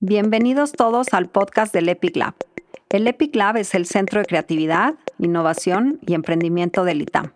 [0.00, 2.34] Bienvenidos todos al podcast del Epic Lab.
[2.88, 7.32] El Epic Lab es el centro de creatividad, innovación y emprendimiento del ITAM.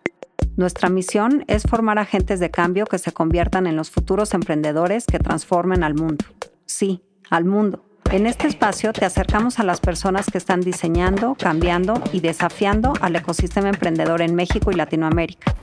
[0.55, 5.19] Nuestra misión es formar agentes de cambio que se conviertan en los futuros emprendedores que
[5.19, 6.23] transformen al mundo.
[6.65, 7.83] Sí, al mundo.
[8.09, 13.17] En este espacio te acercamos a las personas que están diseñando, cambiando y desafiando al
[13.17, 15.53] ecosistema emprendedor en México y Latinoamérica.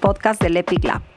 [0.00, 1.15] Podcast del Epic Lab.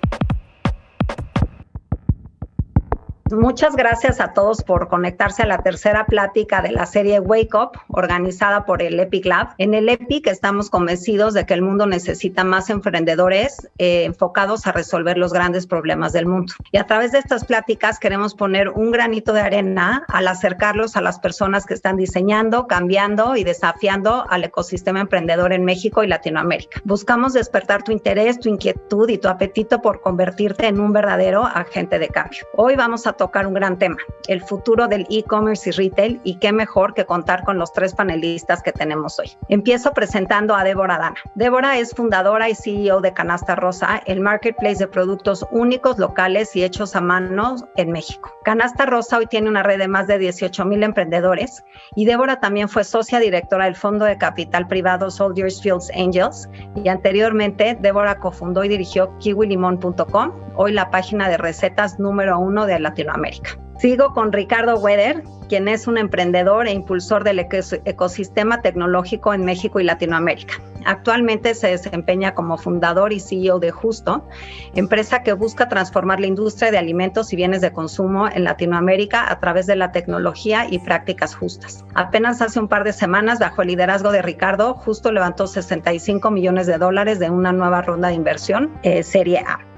[3.31, 7.79] Muchas gracias a todos por conectarse a la tercera plática de la serie Wake Up,
[7.89, 9.49] organizada por el Epic Lab.
[9.59, 14.71] En el Epic estamos convencidos de que el mundo necesita más emprendedores eh, enfocados a
[14.71, 16.53] resolver los grandes problemas del mundo.
[16.71, 21.01] Y a través de estas pláticas queremos poner un granito de arena al acercarlos a
[21.01, 26.81] las personas que están diseñando, cambiando y desafiando al ecosistema emprendedor en México y Latinoamérica.
[26.83, 31.99] Buscamos despertar tu interés, tu inquietud y tu apetito por convertirte en un verdadero agente
[31.99, 32.39] de cambio.
[32.55, 36.51] Hoy vamos a tocar un gran tema, el futuro del e-commerce y retail y qué
[36.51, 39.29] mejor que contar con los tres panelistas que tenemos hoy.
[39.49, 41.17] Empiezo presentando a Débora Dana.
[41.35, 46.63] Débora es fundadora y CEO de Canasta Rosa, el marketplace de productos únicos, locales y
[46.63, 48.31] hechos a mano en México.
[48.45, 51.63] Canasta Rosa hoy tiene una red de más de 18 mil emprendedores
[51.95, 56.87] y Débora también fue socia directora del fondo de capital privado Soldiers Fields Angels y
[56.87, 63.08] anteriormente Débora cofundó y dirigió kiwilimon.com, hoy la página de recetas número uno de Latinoamérica
[63.13, 63.57] América.
[63.79, 69.79] Sigo con Ricardo Weder, quien es un emprendedor e impulsor del ecosistema tecnológico en México
[69.79, 70.55] y Latinoamérica.
[70.85, 74.27] Actualmente se desempeña como fundador y CEO de Justo,
[74.75, 79.39] empresa que busca transformar la industria de alimentos y bienes de consumo en Latinoamérica a
[79.39, 81.85] través de la tecnología y prácticas justas.
[81.95, 86.67] Apenas hace un par de semanas, bajo el liderazgo de Ricardo, Justo levantó 65 millones
[86.67, 89.68] de dólares de una nueva ronda de inversión, eh, Serie A.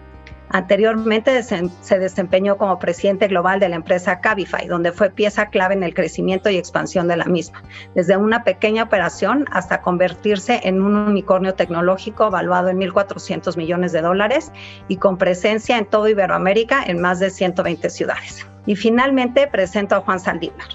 [0.53, 5.83] Anteriormente se desempeñó como presidente global de la empresa Cabify, donde fue pieza clave en
[5.83, 7.63] el crecimiento y expansión de la misma,
[7.95, 14.01] desde una pequeña operación hasta convertirse en un unicornio tecnológico valuado en 1.400 millones de
[14.01, 14.51] dólares
[14.89, 18.45] y con presencia en todo Iberoamérica en más de 120 ciudades.
[18.65, 20.67] Y finalmente presento a Juan Saldívar.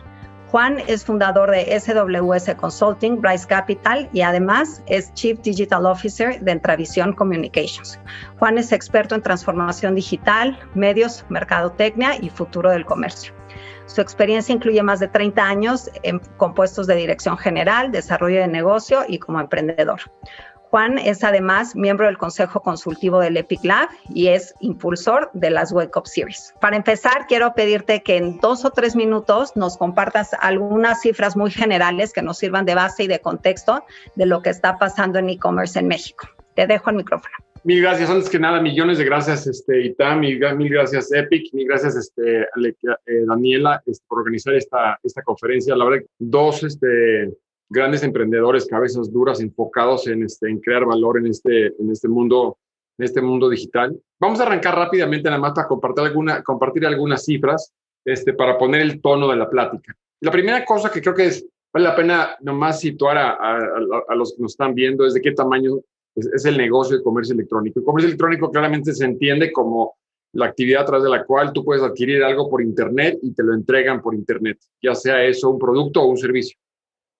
[0.51, 6.53] Juan es fundador de SWS Consulting, Bryce Capital y además es Chief Digital Officer de
[6.53, 7.99] Entravisión Communications.
[8.39, 13.35] Juan es experto en transformación digital, medios, mercadotecnia y futuro del comercio.
[13.87, 18.49] Su experiencia incluye más de 30 años en, con puestos de dirección general, desarrollo de
[18.49, 20.01] negocio y como emprendedor.
[20.71, 25.73] Juan es además miembro del Consejo Consultivo del Epic Lab y es impulsor de las
[25.73, 26.55] Wake Up Series.
[26.61, 31.51] Para empezar, quiero pedirte que en dos o tres minutos nos compartas algunas cifras muy
[31.51, 33.85] generales que nos sirvan de base y de contexto
[34.17, 36.29] de lo que está pasando en e-commerce en México.
[36.55, 37.35] Te dejo el micrófono.
[37.63, 38.11] Mil gracias.
[38.11, 43.25] Antes que nada, millones de gracias, este, Itam, mil, gracias, Epic, mil gracias, este, eh,
[43.27, 45.75] Daniela, este, por organizar esta, esta conferencia.
[45.75, 47.37] La verdad, dos este,
[47.69, 52.59] grandes emprendedores, cabezas duras, enfocados en, este, en crear valor en este, en este mundo
[52.99, 53.99] en este mundo digital.
[54.19, 57.73] Vamos a arrancar rápidamente nada más para compartir, alguna, compartir algunas cifras
[58.05, 59.95] este, para poner el tono de la plática.
[60.21, 64.35] La primera cosa que creo que es, vale la pena nomás situar a, a, los
[64.35, 65.77] que nos están viendo es de qué tamaño
[66.15, 67.81] es, es, el negocio de comercio electrónico.
[67.81, 69.97] El comercio electrónico claramente se entiende como
[70.33, 73.43] la actividad a través de la cual tú puedes adquirir algo por Internet y te
[73.43, 76.59] lo entregan por Internet, ya sea eso un producto o un servicio.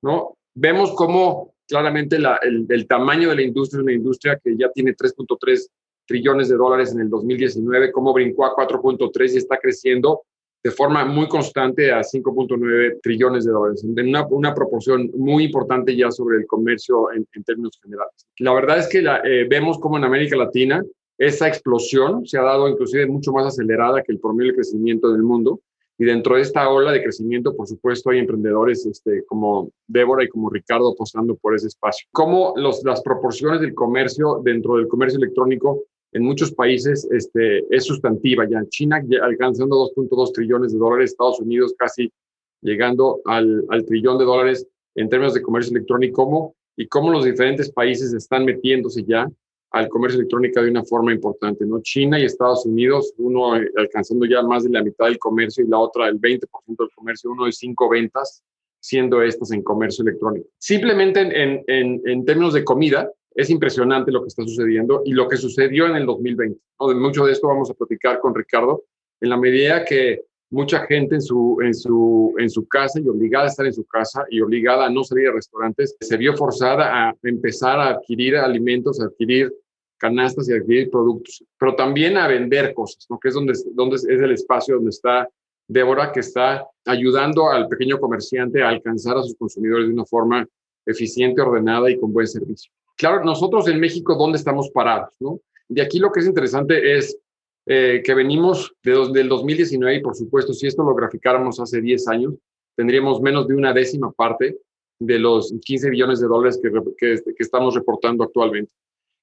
[0.03, 0.37] ¿No?
[0.55, 5.67] Vemos cómo claramente el, tamaño de la industria es una industria que ya tiene 3.3
[6.07, 10.23] trillones de dólares en el 2019, cómo brincó a 4.3 y está creciendo
[10.63, 16.11] de forma muy constante a 5.9 trillones de dólares, en una, proporción muy importante ya
[16.11, 18.27] sobre el comercio en, términos generales.
[18.39, 20.83] La verdad es que eh, vemos cómo en América Latina
[21.19, 25.23] esa explosión se ha dado inclusive mucho más acelerada que el promedio de crecimiento del
[25.23, 25.61] mundo
[25.99, 30.29] y dentro de esta ola de crecimiento, por supuesto, hay emprendedores este, como Débora y
[30.29, 32.07] como Ricardo apostando por ese espacio.
[32.13, 37.85] Cómo los, las proporciones del comercio dentro del comercio electrónico en muchos países este, es
[37.85, 38.47] sustantiva.
[38.49, 42.13] Ya China ya alcanzando 2.2 trillones de dólares, Estados Unidos casi
[42.61, 44.67] llegando al, al trillón de dólares
[44.97, 46.57] en términos de comercio electrónico, ¿cómo?
[46.77, 49.29] y cómo los diferentes países están metiéndose ya
[49.71, 51.81] al comercio electrónico de una forma importante, ¿no?
[51.83, 55.69] China y Estados Unidos, uno eh, alcanzando ya más de la mitad del comercio y
[55.69, 58.43] la otra el 20% del comercio, uno de cinco ventas,
[58.81, 60.49] siendo estas en comercio electrónico.
[60.59, 65.29] Simplemente en, en, en términos de comida, es impresionante lo que está sucediendo y lo
[65.29, 66.59] que sucedió en el 2020.
[66.81, 66.89] ¿no?
[66.89, 68.85] De mucho de esto vamos a platicar con Ricardo,
[69.21, 73.45] en la medida que mucha gente en su, en, su, en su casa y obligada
[73.45, 77.09] a estar en su casa y obligada a no salir a restaurantes, se vio forzada
[77.09, 79.53] a empezar a adquirir alimentos, a adquirir
[79.99, 83.19] canastas y adquirir productos, pero también a vender cosas, ¿no?
[83.19, 85.29] que es donde, donde es el espacio donde está
[85.69, 90.47] Débora, que está ayudando al pequeño comerciante a alcanzar a sus consumidores de una forma
[90.85, 92.71] eficiente, ordenada y con buen servicio.
[92.97, 95.15] Claro, nosotros en México, ¿dónde estamos parados?
[95.19, 95.41] ¿no?
[95.69, 97.19] De aquí lo que es interesante es
[97.67, 102.09] eh, que venimos de del 2019 y por supuesto, si esto lo graficáramos hace 10
[102.09, 102.35] años,
[102.77, 104.59] tendríamos menos de una décima parte
[104.99, 108.73] de los 15 billones de dólares que, que, que estamos reportando actualmente.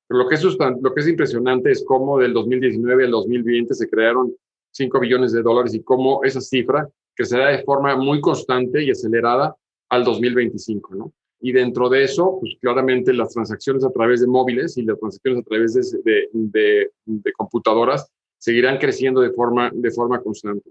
[0.07, 3.89] Pero lo que, es lo que es impresionante es cómo del 2019 al 2020 se
[3.89, 4.35] crearon
[4.71, 9.55] 5 billones de dólares y cómo esa cifra crecerá de forma muy constante y acelerada
[9.89, 11.13] al 2025, ¿no?
[11.39, 15.41] Y dentro de eso, pues claramente las transacciones a través de móviles y las transacciones
[15.41, 18.09] a través de, de, de, computadoras
[18.43, 20.69] seguirán creciendo de forma, de forma constante.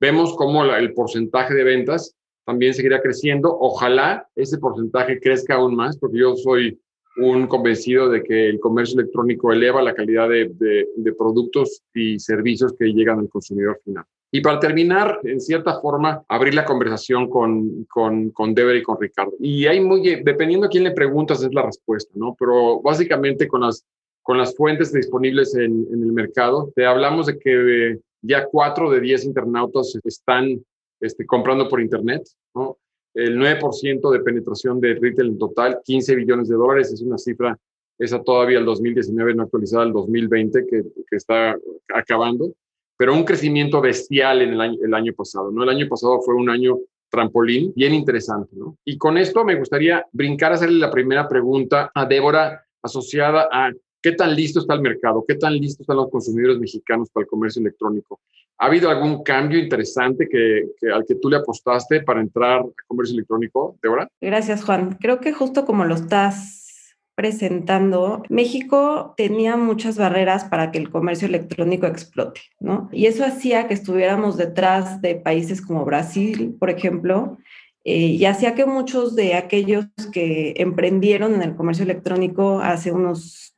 [0.00, 3.56] Vemos cómo el porcentaje de ventas también seguirá creciendo.
[3.60, 6.80] Ojalá ese porcentaje crezca aún más, porque yo soy
[7.18, 10.50] un convencido de que el comercio electrónico eleva la calidad de,
[10.96, 14.04] de, productos y servicios que llegan al consumidor final.
[14.32, 19.00] Y para terminar, en cierta forma, abrir la conversación con, con, con Deber y con
[19.00, 19.34] Ricardo.
[19.38, 22.34] Y hay muy, dependiendo a quién le preguntas, es la respuesta, ¿no?
[22.36, 23.86] Pero básicamente con las,
[24.22, 29.00] con las fuentes disponibles en, en el mercado, te hablamos de que ya cuatro de
[29.00, 30.64] diez internautas están
[31.00, 32.22] este, comprando por Internet,
[32.54, 32.78] ¿no?
[33.14, 37.58] el 9% de penetración de retail en total, 15 billones de dólares, es una cifra,
[37.98, 41.56] esa todavía el 2019, no actualizada el 2020, que, que está
[41.94, 42.54] acabando,
[42.96, 45.62] pero un crecimiento bestial en el año, el año pasado, ¿no?
[45.62, 46.78] El año pasado fue un año
[47.10, 48.78] trampolín bien interesante, ¿no?
[48.84, 53.72] Y con esto me gustaría brincar a hacerle la primera pregunta a Débora asociada a
[54.02, 57.30] qué tan listo está el mercado, qué tan listos están los consumidores mexicanos para el
[57.30, 58.20] comercio electrónico.
[58.58, 63.14] ¿Ha habido algún cambio interesante que, al que tú le apostaste para entrar al comercio
[63.14, 64.08] electrónico, Débora?
[64.20, 64.98] Gracias, Juan.
[65.00, 71.28] Creo que justo como lo estás presentando, México tenía muchas barreras para que el comercio
[71.28, 72.88] electrónico explote, ¿no?
[72.92, 77.38] Y eso hacía que estuviéramos detrás de países como Brasil, por ejemplo,
[77.84, 83.51] eh, y hacía que muchos de aquellos que emprendieron en el comercio electrónico hace unos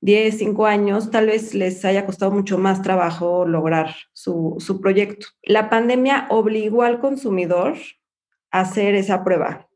[0.00, 5.26] 10, 5 años, tal vez les haya costado mucho más trabajo lograr su, su proyecto.
[5.42, 7.74] La pandemia obligó al consumidor
[8.50, 9.68] a hacer esa prueba.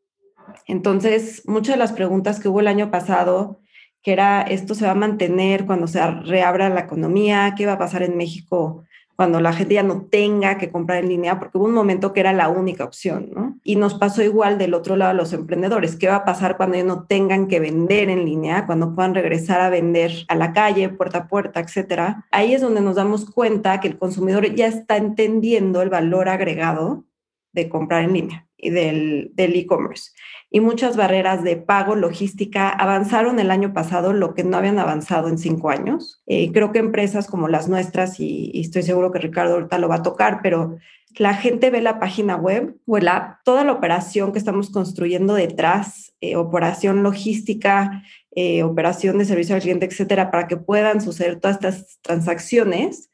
[0.66, 3.60] Entonces, muchas de las preguntas que hubo el año pasado,
[4.02, 7.54] que era, ¿esto se va a mantener cuando se reabra la economía?
[7.56, 8.84] ¿Qué va a pasar en México
[9.16, 12.20] cuando la gente ya no tenga que comprar en línea, porque hubo un momento que
[12.20, 13.58] era la única opción, ¿no?
[13.62, 15.96] Y nos pasó igual del otro lado a los emprendedores.
[15.96, 19.60] ¿Qué va a pasar cuando ya no tengan que vender en línea, cuando puedan regresar
[19.60, 22.26] a vender a la calle, puerta a puerta, etcétera?
[22.30, 27.04] Ahí es donde nos damos cuenta que el consumidor ya está entendiendo el valor agregado
[27.52, 30.10] de comprar en línea y del e-commerce
[30.54, 35.28] y muchas barreras de pago, logística, avanzaron el año pasado lo que no habían avanzado
[35.28, 36.22] en cinco años.
[36.28, 39.96] Eh, creo que empresas como las nuestras, y, estoy seguro que Ricardo ahorita lo va
[39.96, 40.76] a tocar, pero
[41.16, 43.10] la gente ve la página web o el
[43.44, 49.60] toda la operación que estamos construyendo detrás, eh, operación logística, eh, operación de servicio al
[49.62, 53.10] cliente, etcétera, para que puedan suceder todas estas transacciones,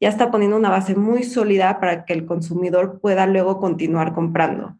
[0.00, 4.76] ya está poniendo una base muy sólida para que el consumidor pueda luego continuar comprando.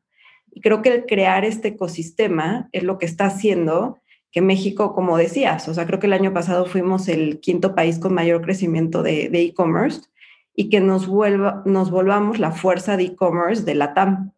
[0.54, 3.98] Y creo que el crear este ecosistema es lo que está haciendo
[4.30, 7.98] que México, como decías, o sea, creo que el año pasado fuimos el quinto país
[7.98, 10.08] con mayor crecimiento de e-commerce
[10.54, 14.32] y que nos, vuelva, nos volvamos la fuerza de e-commerce de la TAM.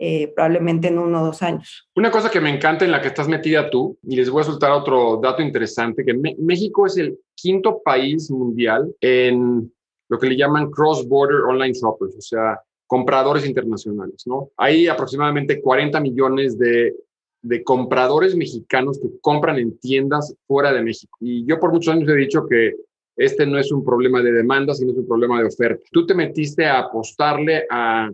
[0.00, 1.88] Eh, probablemente en uno o dos años.
[1.96, 4.44] Una cosa que me encanta en la que estás metida tú, y les voy a
[4.44, 9.72] soltar otro dato interesante, que México es el quinto país mundial en
[10.08, 14.50] lo que le llaman cross-border online shoppers, o sea, compradores internacionales, ¿no?
[14.56, 16.96] Hay aproximadamente 40 millones de,
[17.42, 21.16] de, compradores mexicanos que compran en tiendas fuera de México.
[21.20, 22.72] Y yo por muchos años he dicho que
[23.16, 25.82] este no es un problema de demanda, sino es un problema de oferta.
[25.92, 28.10] Tú te metiste a apostarle a,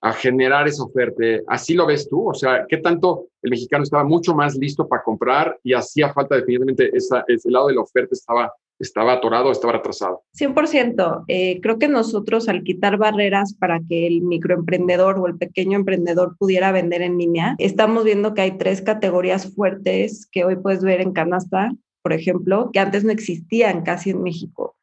[0.00, 1.24] a generar esa oferta.
[1.48, 2.30] ¿Así lo ves tú?
[2.30, 6.36] O sea, ¿qué tanto el mexicano estaba mucho más listo para comprar y hacía falta
[6.36, 8.52] definitivamente esa, ese lado de la oferta estaba
[8.84, 10.22] estaba atorado, estaba retrasado.
[10.38, 11.24] 100%.
[11.28, 16.36] Eh, creo que nosotros al quitar barreras para que el microemprendedor o el pequeño emprendedor
[16.38, 21.00] pudiera vender en línea, estamos viendo que hay tres categorías fuertes que hoy puedes ver
[21.00, 21.72] en canasta,
[22.02, 24.76] por ejemplo, que antes no existían casi en México.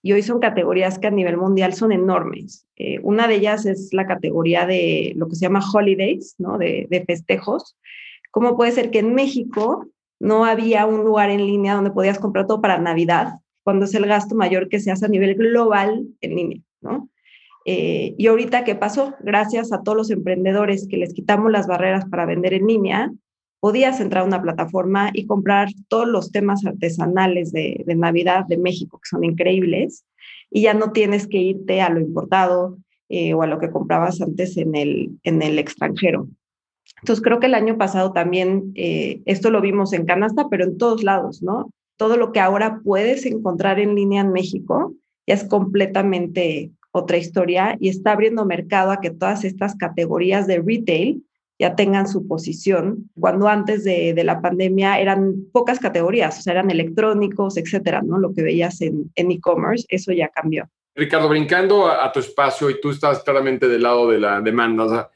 [0.00, 2.66] Y hoy son categorías que a nivel mundial son enormes.
[2.76, 6.56] Eh, una de ellas es la categoría de lo que se llama holidays, ¿no?
[6.56, 7.76] De, de festejos.
[8.30, 9.88] ¿Cómo puede ser que en México
[10.20, 13.34] no había un lugar en línea donde podías comprar todo para Navidad,
[13.68, 17.10] cuando es el gasto mayor que se hace a nivel global en línea, ¿no?
[17.66, 19.12] Eh, y ahorita, ¿qué pasó?
[19.20, 23.12] Gracias a todos los emprendedores que les quitamos las barreras para vender en línea,
[23.60, 29.00] podías entrar a una plataforma y comprar todos los temas artesanales de, Navidad de México,
[29.02, 30.06] que son increíbles,
[30.50, 32.78] y ya no tienes que irte a lo importado,
[33.10, 36.26] eh, o a lo que comprabas antes en el, en el extranjero.
[37.02, 40.78] Entonces creo que el año pasado también eh, esto lo vimos en canasta, pero en
[40.78, 41.70] todos lados, ¿no?
[41.98, 44.94] Todo lo que ahora puedes encontrar en línea en México
[45.26, 50.62] ya es completamente otra historia y está abriendo mercado a que todas estas categorías de
[50.62, 51.22] retail
[51.58, 56.70] ya tengan su posición, cuando antes de, la pandemia eran pocas categorías, o sea, eran
[56.70, 58.16] electrónicos, etcétera, ¿no?
[58.16, 60.70] Lo que veías en e-commerce, eso ya cambió.
[60.98, 64.88] Ricardo, brincando a, tu espacio y tú estás claramente del lado de la demanda, o
[64.88, 65.10] sea,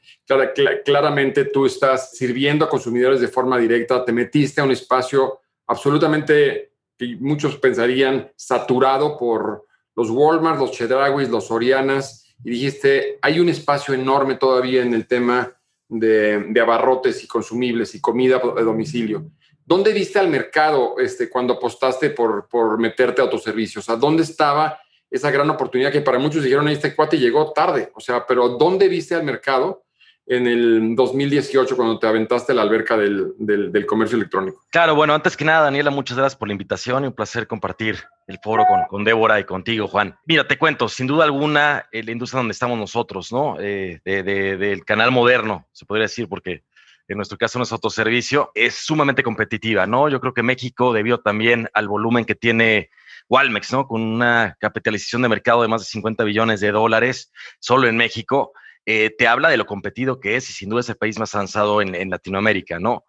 [0.85, 6.72] claramente tú estás sirviendo a consumidores de forma directa, te metiste a un espacio absolutamente
[7.19, 13.93] muchos pensarían saturado por los Walmart, los Chedrauis, los Sorianas, y dijiste, hay un espacio
[13.93, 15.55] enorme todavía en el tema
[15.87, 19.29] de, abarrotes y consumibles y comida de domicilio.
[19.65, 23.85] ¿Dónde viste al mercado este, cuando apostaste por, por meterte a autoservicios?
[23.85, 24.79] O sea, ¿dónde estaba
[25.09, 27.91] esa gran oportunidad que para muchos dijeron, este cuate llegó tarde?
[27.95, 29.82] O sea, pero ¿dónde viste al mercado
[30.25, 34.63] en el 2018 cuando te aventaste la alberca del, del, comercio electrónico.
[34.69, 37.99] Claro, bueno, antes que nada, Daniela, muchas gracias por la invitación y un placer compartir
[38.27, 40.17] el foro con, con Débora y contigo, Juan.
[40.25, 43.57] Mira, te cuento, sin duda alguna, eh, la industria donde estamos nosotros, ¿no?
[43.59, 46.63] Eh, de, del canal moderno, se podría decir, porque
[47.07, 50.07] en nuestro caso nuestro autoservicio, es sumamente competitiva, ¿no?
[50.07, 52.89] Yo creo que México, debido también al volumen que tiene
[53.29, 53.87] Walmex, ¿no?
[53.87, 58.53] Con una capitalización de mercado de más de 50 billones de dólares solo en México,
[58.85, 61.33] eh, te habla de lo competido que es y sin duda es el país más
[61.35, 63.05] avanzado en, Latinoamérica, ¿no?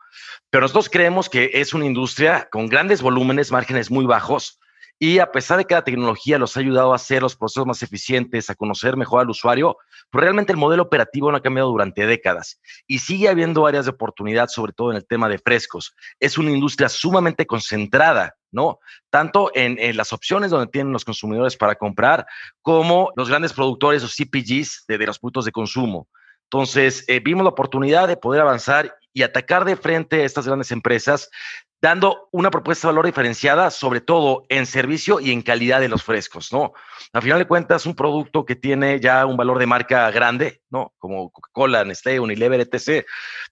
[0.51, 4.61] Pero nosotros creemos que es una industria con grandes volúmenes, márgenes muy bajos
[4.99, 7.83] y a pesar de que la tecnología los ha ayudado a hacer los procesos más
[7.83, 9.77] eficientes, a conocer mejor al usuario,
[10.11, 13.91] pues realmente el modelo operativo no ha cambiado durante décadas y sigue habiendo áreas de
[13.91, 15.95] oportunidad, sobre todo en el tema de frescos.
[16.21, 18.79] Es una industria sumamente concentrada ¿no?
[19.11, 22.27] Tanto en, las opciones donde tienen los consumidores para comprar,
[22.63, 26.09] como los grandes productores o CPGs de, los puntos de consumo.
[26.45, 30.71] Entonces, eh, vimos la oportunidad de poder avanzar y atacar de frente a estas grandes
[30.71, 31.31] empresas
[31.85, 36.03] dando una propuesta de valor diferenciada, sobre todo en servicio y en calidad de los
[36.03, 36.73] frescos, ¿no?
[37.13, 40.95] Al final de cuentas, un producto que tiene ya un valor de marca grande, ¿no?
[40.97, 43.05] Como Coca-Cola, Nestlé, Unilever, etc.,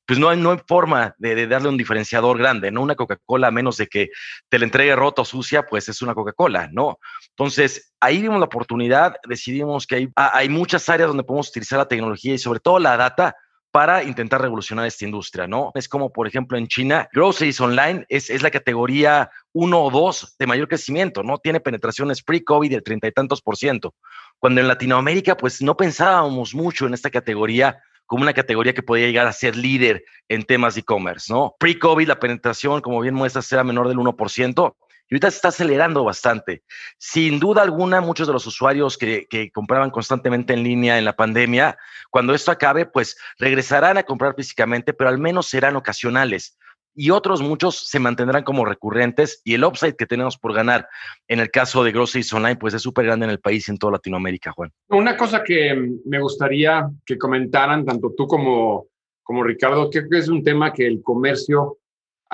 [0.06, 2.80] pues no hay, no hay forma de, darle un diferenciador grande, ¿no?
[2.80, 4.08] Una Coca-Cola, a menos de que
[4.48, 7.00] te la entregue rota o sucia, pues es una Coca-Cola, ¿no?
[7.36, 11.86] Entonces, ahí vimos la oportunidad, decidimos que hay, hay muchas áreas donde podemos utilizar la
[11.86, 13.36] tecnología y sobre todo la data
[13.72, 15.72] para intentar revolucionar esta industria, ¿no?
[15.74, 20.36] Es como, por ejemplo, en China, groceries online es, es la categoría uno o dos
[20.38, 21.38] de mayor crecimiento, ¿no?
[21.38, 23.94] Tiene penetraciones pre-COVID del treinta y tantos por ciento.
[24.38, 29.06] Cuando en Latinoamérica, pues no pensábamos mucho en esta categoría como una categoría que podía
[29.06, 31.54] llegar a ser líder en temas de e-commerce, ¿no?
[31.58, 34.74] Pre-COVID, la penetración, como bien muestra, era menor del 1%,
[35.12, 36.62] y ahorita se está acelerando bastante.
[36.96, 41.76] Sin duda alguna, muchos de los usuarios que, compraban constantemente en línea en la pandemia,
[42.08, 46.56] cuando esto acabe, pues regresarán a comprar físicamente, pero al menos serán ocasionales
[46.94, 50.88] y otros muchos se mantendrán como recurrentes y el upside que tenemos por ganar
[51.28, 53.78] en el caso de Groceries Online pues es súper grande en el país y en
[53.78, 54.70] toda Latinoamérica, Juan.
[54.88, 58.86] Una cosa que me gustaría que comentaran tanto tú como,
[59.22, 61.78] como Ricardo, que es un tema que el comercio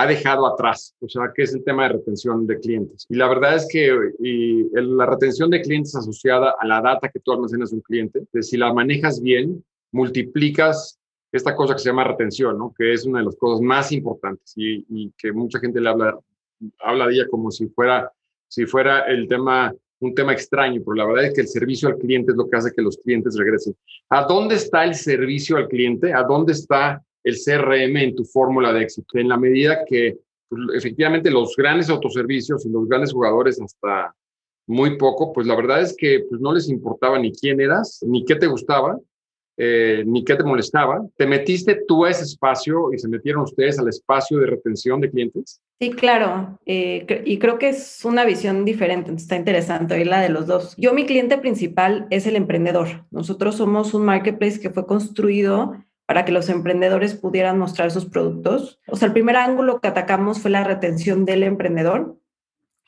[0.01, 3.05] ha dejado atrás, o sea, que es el tema de retención de clientes.
[3.09, 3.93] Y la verdad es que
[4.71, 8.73] la retención de clientes asociada a la data que tú almacenas un cliente, si la
[8.73, 11.01] manejas bien, multiplicas
[11.33, 12.73] esta cosa que se llama retención, ¿no?
[12.79, 16.17] que es una de las cosas más importantes y, que mucha gente le habla,
[16.79, 18.09] habla de ella como si fuera,
[18.47, 21.99] si fuera el tema, un tema extraño, pero la verdad es que el servicio al
[21.99, 23.75] cliente es lo que hace que los clientes regresen.
[24.11, 26.15] ¿A dónde está el servicio al cliente?
[26.15, 29.19] ¿A dónde está el CRM en tu fórmula de éxito.
[29.19, 34.15] En la medida que pues, efectivamente los grandes autoservicios y los grandes jugadores hasta
[34.67, 38.25] muy poco, pues la verdad es que pues, no les importaba ni quién eras, ni
[38.25, 38.99] qué te gustaba,
[39.61, 41.05] eh, ni qué te molestaba.
[41.17, 45.11] ¿Te metiste tú a ese espacio y se metieron ustedes al espacio de retención de
[45.11, 45.61] clientes?
[45.81, 46.59] Sí, claro.
[46.65, 49.13] Eh, y creo que es una visión diferente.
[49.13, 50.77] Está interesante oír la de los dos.
[50.77, 53.05] Yo, mi cliente principal es el emprendedor.
[53.11, 55.75] Nosotros somos un marketplace que fue construido
[56.09, 58.81] para que los emprendedores pudieran mostrar sus productos.
[58.87, 62.17] O sea, el primer ángulo que atacamos fue la retención del emprendedor.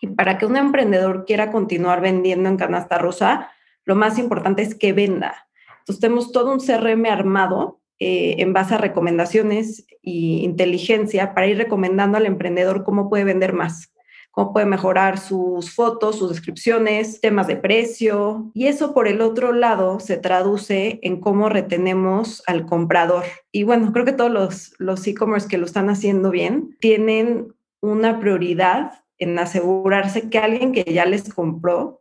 [0.00, 3.50] Y para que un emprendedor quiera continuar vendiendo en canasta rosa,
[3.84, 5.48] lo más importante es que venda.
[5.80, 11.58] Entonces, tenemos todo un CRM armado eh, en base a recomendaciones y inteligencia para ir
[11.58, 13.92] recomendando al emprendedor cómo puede vender más
[14.30, 18.50] cómo puede mejorar sus fotos, sus descripciones, temas de precio.
[18.54, 23.24] Y eso por el otro lado se traduce en cómo retenemos al comprador.
[23.52, 28.20] Y bueno, creo que todos los, los e-commerce que lo están haciendo bien tienen una
[28.20, 32.00] prioridad en asegurarse que alguien que ya les compró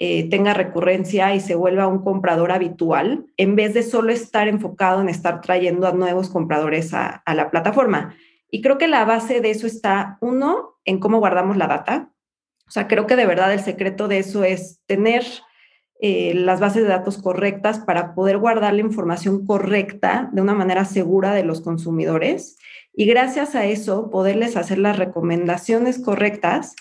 [0.00, 5.00] eh, tenga recurrencia y se vuelva un comprador habitual, en vez de solo estar enfocado
[5.00, 8.14] en estar trayendo a nuevos compradores a, la plataforma.
[8.50, 12.12] Y creo que la base de eso está, uno, en cómo guardamos la data.
[12.66, 15.24] O sea, creo que de verdad el secreto de eso es tener
[16.00, 20.84] eh, las bases de datos correctas para poder guardar la información correcta de una manera
[20.84, 22.56] segura de los consumidores
[22.92, 26.76] y gracias a eso poderles hacer las recomendaciones correctas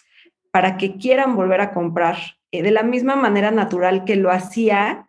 [0.51, 2.17] para que quieran volver a comprar
[2.51, 5.07] eh, de la misma manera natural que lo hacía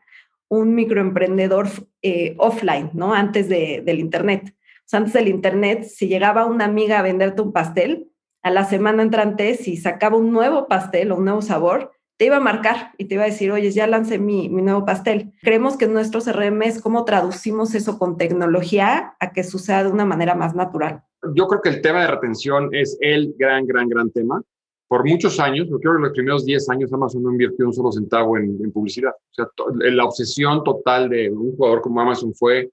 [0.49, 1.69] un microemprendedor
[2.03, 3.13] eh, offline, ¿no?
[3.13, 4.55] Antes del Internet.
[4.89, 8.11] Sea, antes del Internet, si llegaba una amiga a venderte un pastel,
[8.43, 12.37] a la semana entrante, si sacaba un nuevo pastel o un nuevo sabor, te iba
[12.37, 15.35] a marcar y te iba a decir, oye, ya lancé mi, mi nuevo pastel.
[15.43, 20.07] Creemos que nuestros CRM es cómo traducimos eso con tecnología a que suceda de una
[20.07, 21.03] manera más natural.
[21.35, 24.43] Yo creo que el tema de retención es el gran, gran, gran tema
[24.89, 28.39] por muchos años, creo que los primeros 10 años Amazon no invirtió un solo centavo
[28.39, 29.11] en, publicidad.
[29.11, 29.47] O sea,
[29.91, 32.71] la obsesión total de un jugador como Amazon fue,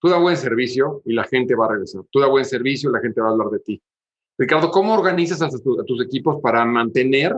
[0.00, 2.02] tú da buen servicio y la gente va a regresar.
[2.10, 3.82] Tú da buen servicio y la gente va a hablar de ti.
[4.38, 7.36] Ricardo, ¿cómo organizas a, tus equipos para mantener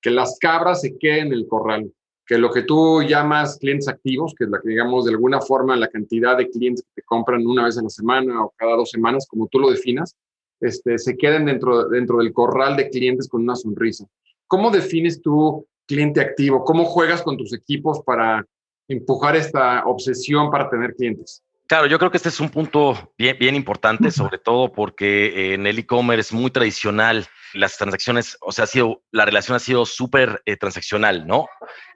[0.00, 1.90] que las cabras se queden en el corral?
[2.26, 5.74] Que lo que tú llamas clientes activos, que es la que digamos de alguna forma
[5.76, 8.90] la cantidad de clientes que te compran una vez a la semana o cada dos
[8.90, 10.14] semanas, como tú lo definas,
[10.60, 14.06] este, se queden dentro, dentro del corral de clientes con una sonrisa.
[14.46, 16.64] ¿Cómo defines tu cliente activo?
[16.64, 18.44] ¿Cómo juegas con tus equipos para
[18.88, 21.42] empujar esta obsesión para tener clientes?
[21.68, 25.66] Claro, yo creo que este es un punto bien, bien importante, sobre todo porque en
[25.66, 29.84] el e-commerce es muy tradicional las transacciones, o sea, ha sido, la relación ha sido
[29.84, 31.46] súper eh, transaccional, ¿no?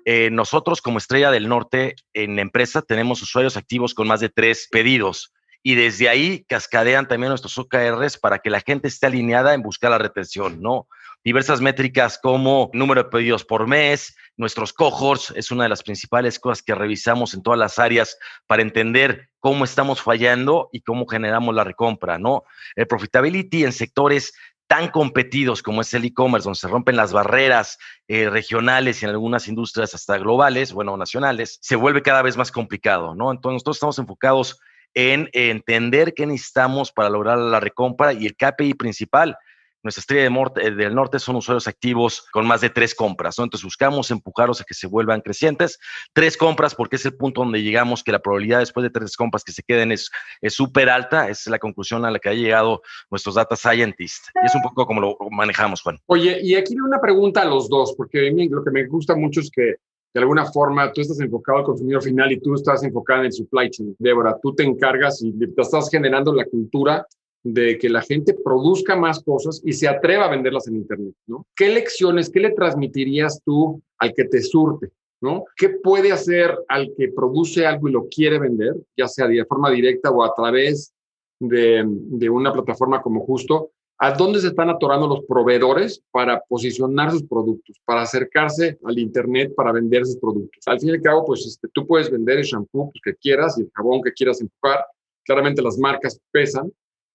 [0.04, 4.28] Eh, nosotros como Estrella del Norte en la empresa tenemos usuarios activos con más de
[4.28, 9.54] tres pedidos y desde ahí cascadean también nuestros OKRs para que la gente esté alineada
[9.54, 10.86] en buscar la retención, ¿no?
[11.24, 16.38] Diversas métricas como número de pedidos por mes, nuestros cohorts, es una de las principales
[16.38, 21.54] cosas que revisamos en todas las áreas para entender cómo estamos fallando y cómo generamos
[21.54, 22.44] la recompra, ¿no?
[22.74, 24.32] El profitability en sectores
[24.66, 29.10] tan competidos como es el e-commerce, donde se rompen las barreras eh, regionales y en
[29.10, 33.30] algunas industrias hasta globales, bueno, nacionales, se vuelve cada vez más complicado, ¿no?
[33.30, 34.58] Entonces, nosotros estamos enfocados
[34.94, 39.36] en entender qué necesitamos para lograr la recompra y el KPI principal.
[39.82, 43.44] Nuestra estrella de del norte son usuarios activos con más de tres compras, ¿no?
[43.44, 45.78] Entonces buscamos empujarlos a que se vuelvan crecientes.
[46.12, 49.42] Tres compras porque es el punto donde llegamos que la probabilidad después de tres compras
[49.44, 50.10] que se queden es
[50.48, 51.28] súper alta.
[51.28, 54.30] es la conclusión a la que ha llegado nuestros data scientists.
[54.42, 55.98] Y es un poco como lo manejamos, Juan.
[56.06, 59.16] Oye, y aquí una pregunta a los dos, porque a mí lo que me gusta
[59.16, 59.76] mucho es que
[60.14, 63.32] de alguna forma tú estás enfocado al consumidor final y tú estás enfocado en el
[63.32, 63.96] supply chain.
[63.98, 67.06] Débora, tú te encargas y te estás generando la cultura
[67.42, 71.46] de que la gente produzca más cosas y se atreva a venderlas en Internet, ¿no?
[71.56, 75.44] ¿Qué lecciones, qué le transmitirías tú al que te surte, ¿no?
[75.56, 79.70] ¿Qué puede hacer al que produce algo y lo quiere vender, ya sea de forma
[79.70, 80.92] directa o a través
[81.40, 87.12] de, de una plataforma como Justo, a dónde se están atorando los proveedores para posicionar
[87.12, 90.66] sus productos, para acercarse al Internet para vender sus productos.
[90.66, 93.62] Al fin y al cabo, pues este, tú puedes vender el shampoo que quieras y
[93.62, 94.84] el jabón que quieras empujar.
[95.24, 96.72] Claramente las marcas pesan,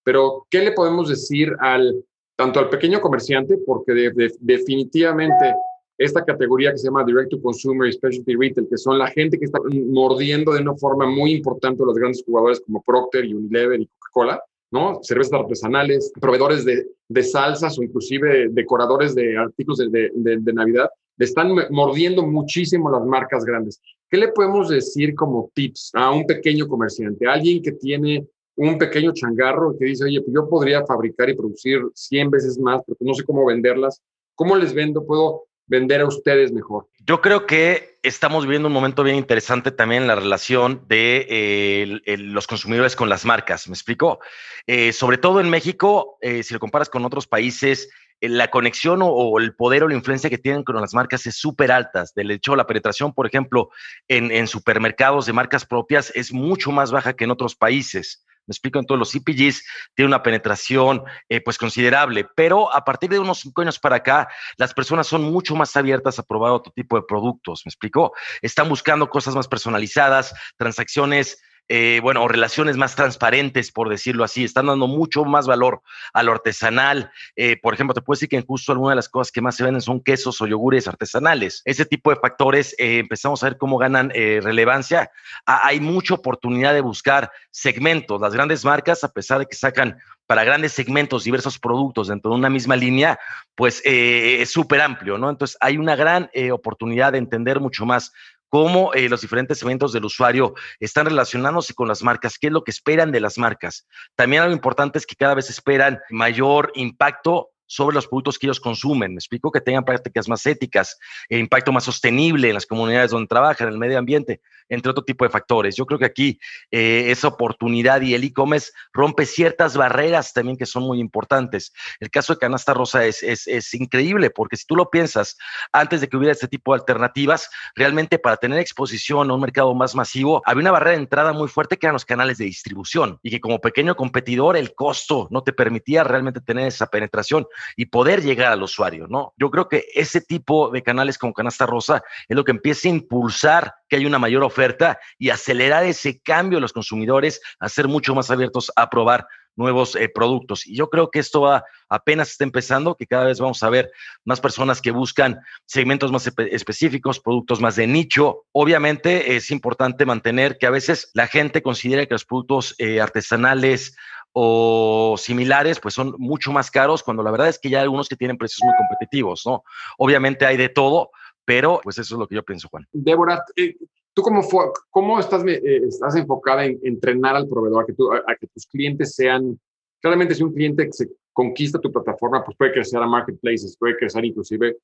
[0.07, 2.01] pero ¿qué le podemos decir al
[2.37, 3.57] tanto al pequeño comerciante?
[3.57, 5.53] Porque definitivamente
[5.97, 9.37] esta categoría que se llama Direct to Consumer y Specialty Retail, que son la gente
[9.37, 9.59] que está
[9.91, 14.41] mordiendo de una forma muy importante a los grandes jugadores como Procter Unilever y Coca-Cola,
[14.71, 14.99] ¿no?
[15.03, 20.89] Cervezas artesanales, proveedores de, de, salsas o inclusive decoradores de artículos de, de, de, Navidad,
[21.17, 23.81] le están mordiendo muchísimo las marcas grandes.
[24.09, 28.25] ¿Qué le podemos decir como tips a un pequeño comerciante, alguien que tiene
[28.57, 32.81] un pequeño changarro que dice, oye, pues yo podría fabricar y producir 100 veces más,
[32.85, 34.01] pero no sé cómo venderlas?
[34.35, 35.05] ¿Cómo les vendo?
[35.05, 36.87] ¿Puedo vender a ustedes mejor?
[37.05, 42.17] Yo creo que estamos viviendo un momento bien interesante también en la relación de eh,
[42.17, 43.67] los consumidores con las marcas.
[43.67, 44.19] ¿Me explico?
[44.65, 47.89] Eh, sobre todo en México, eh, si lo comparas con otros países,
[48.19, 51.71] la conexión o, el poder o la influencia que tienen con las marcas es súper
[51.71, 52.05] alta.
[52.15, 53.69] Del hecho, la penetración, por ejemplo,
[54.07, 58.25] en supermercados de marcas propias es mucho más baja que en otros países.
[58.47, 63.09] Me explico, en todos los CPGs tiene una penetración eh, pues considerable, pero a partir
[63.09, 66.71] de unos cinco años para acá, las personas son mucho más abiertas a probar otro
[66.73, 67.61] tipo de productos.
[67.65, 73.89] Me explico, están buscando cosas más personalizadas, transacciones eh, bueno, o relaciones más transparentes, por
[73.89, 75.81] decirlo así, están dando mucho más valor
[76.13, 77.11] a lo artesanal.
[77.35, 79.63] Eh, por ejemplo, te puedo decir que justo algunas de las cosas que más se
[79.63, 81.61] venden son quesos o yogures artesanales.
[81.65, 85.11] Ese tipo de factores eh, empezamos a ver cómo ganan relevancia.
[85.45, 88.21] hay mucha oportunidad de buscar segmentos.
[88.21, 92.37] Las grandes marcas, a pesar de que sacan para grandes segmentos, diversos productos dentro de
[92.37, 93.19] una misma línea,
[93.55, 95.29] pues es súper amplio, ¿no?
[95.29, 98.13] Entonces hay una gran oportunidad de entender mucho más
[98.49, 102.63] cómo eh, los diferentes eventos del usuario están relacionándose con las marcas, qué es lo
[102.63, 103.87] que esperan de las marcas.
[104.15, 108.59] También algo importante es que cada vez esperan mayor impacto sobre los productos que ellos
[108.59, 109.11] consumen.
[109.11, 110.97] Me explico que tengan prácticas más éticas,
[111.29, 115.03] e impacto más sostenible en las comunidades donde trabajan, en el medio ambiente, entre otro
[115.03, 115.75] tipo de factores.
[115.75, 116.39] Yo creo que aquí
[116.71, 121.73] eh, esa oportunidad y el e-commerce rompe ciertas barreras también que son muy importantes.
[121.99, 125.37] El caso de Canasta Rosa es, es, es increíble porque si tú lo piensas,
[125.71, 129.73] antes de que hubiera este tipo de alternativas, realmente para tener exposición a un mercado
[129.73, 133.19] más masivo, había una barrera de entrada muy fuerte que eran los canales de distribución
[133.21, 137.85] y que como pequeño competidor el costo no te permitía realmente tener esa penetración y
[137.85, 139.33] poder llegar al usuario, ¿no?
[139.37, 142.91] Yo creo que ese tipo de canales como Canasta Rosa es lo que empieza a
[142.91, 147.87] impulsar que haya una mayor oferta y acelerar ese cambio de los consumidores a ser
[147.87, 150.65] mucho más abiertos a probar nuevos eh, productos.
[150.65, 153.91] Y yo creo que esto va, apenas está empezando, que cada vez vamos a ver
[154.23, 158.45] más personas que buscan segmentos más específicos, productos más de nicho.
[158.53, 163.97] Obviamente es importante mantener que a veces la gente considera que los productos eh, artesanales
[164.39, 168.07] o similares, pues son mucho más caros, cuando la verdad es que ya hay algunos
[168.07, 169.63] que tienen precios muy competitivos, ¿no?
[169.97, 171.09] Obviamente hay de todo,
[171.43, 172.85] pero pues eso es lo que yo pienso, Juan.
[172.91, 173.75] Débora, eh,
[174.13, 174.43] ¿tú cómo,
[174.91, 177.95] cómo estás, eh, estás enfocada en entrenar al proveedor, a que,
[178.39, 179.59] que tus clientes sean,
[180.01, 184.23] claramente si un cliente se conquista tu plataforma, pues puede crecer a marketplaces, puede crecer
[184.23, 184.77] inclusive,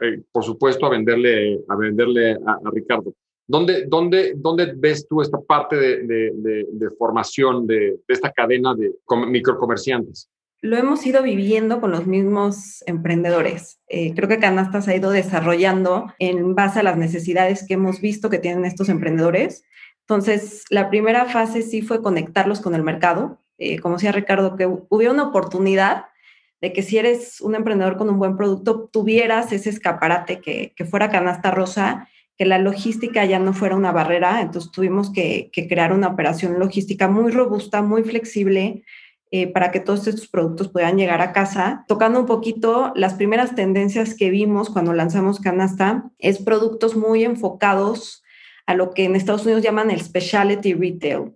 [0.00, 3.14] eh, por supuesto, a venderle, a, venderle a Ricardo.
[3.48, 8.92] ¿Dónde, dónde, dónde ves tú esta parte de, formación de, esta cadena de
[9.28, 10.28] microcomerciantes?
[10.62, 13.78] Lo hemos ido viviendo con los mismos emprendedores.
[13.88, 18.30] Eh, creo que Canastas ha ido desarrollando en base a las necesidades que hemos visto
[18.30, 19.62] que tienen estos emprendedores.
[20.00, 23.38] Entonces, la primera fase sí fue conectarlos con el mercado.
[23.58, 26.06] Eh, como decía Ricardo, que hubiera una oportunidad
[26.60, 30.84] de que si eres un emprendedor con un buen producto, tuvieras ese escaparate que, que
[30.84, 35.92] fuera canasta rosa que la logística ya no fuera una barrera, entonces tuvimos que, crear
[35.92, 38.84] una operación logística muy robusta, muy flexible,
[39.30, 41.84] eh, para que todos estos productos puedan llegar a casa.
[41.88, 48.22] Tocando un poquito las primeras tendencias que vimos cuando lanzamos Canasta, es productos muy enfocados
[48.66, 51.32] a lo que en Estados Unidos llaman el specialty retail.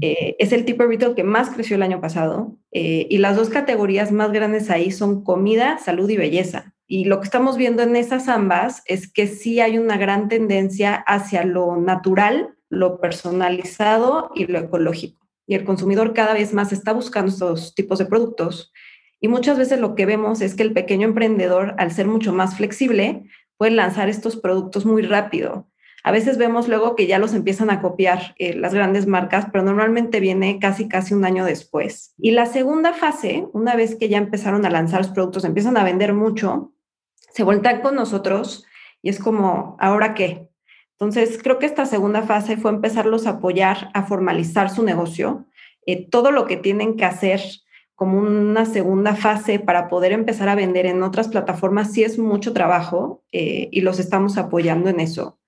[0.00, 3.36] Eh, es el tipo de retail que más creció el año pasado eh, y las
[3.36, 6.73] dos categorías más grandes ahí son comida, salud y belleza.
[6.86, 10.94] Y lo que estamos viendo en esas ambas es que sí hay una gran tendencia
[10.94, 15.26] hacia lo natural, lo personalizado y lo ecológico.
[15.46, 18.72] Y el consumidor cada vez más está buscando estos tipos de productos.
[19.20, 22.56] Y muchas veces lo que vemos es que el pequeño emprendedor, al ser mucho más
[22.56, 23.24] flexible,
[23.56, 25.68] puede lanzar estos productos muy rápido.
[26.06, 29.64] A veces vemos luego que ya los empiezan a copiar eh, las grandes marcas, pero
[29.64, 32.12] normalmente viene casi, casi un año después.
[32.18, 35.84] Y la segunda fase, una vez que ya empezaron a lanzar los productos, empiezan a
[35.84, 36.73] vender mucho,
[37.34, 38.64] se vueltan con nosotros
[39.02, 40.48] y es como, ¿ahora qué?
[40.92, 45.46] Entonces, creo que esta segunda fase fue empezarlos a apoyar a formalizar su negocio,
[45.84, 47.40] eh, todo lo que tienen que hacer
[47.96, 52.52] como una segunda fase para poder empezar a vender en otras plataformas, sí es mucho
[52.52, 55.38] trabajo eh, y los estamos apoyando en eso.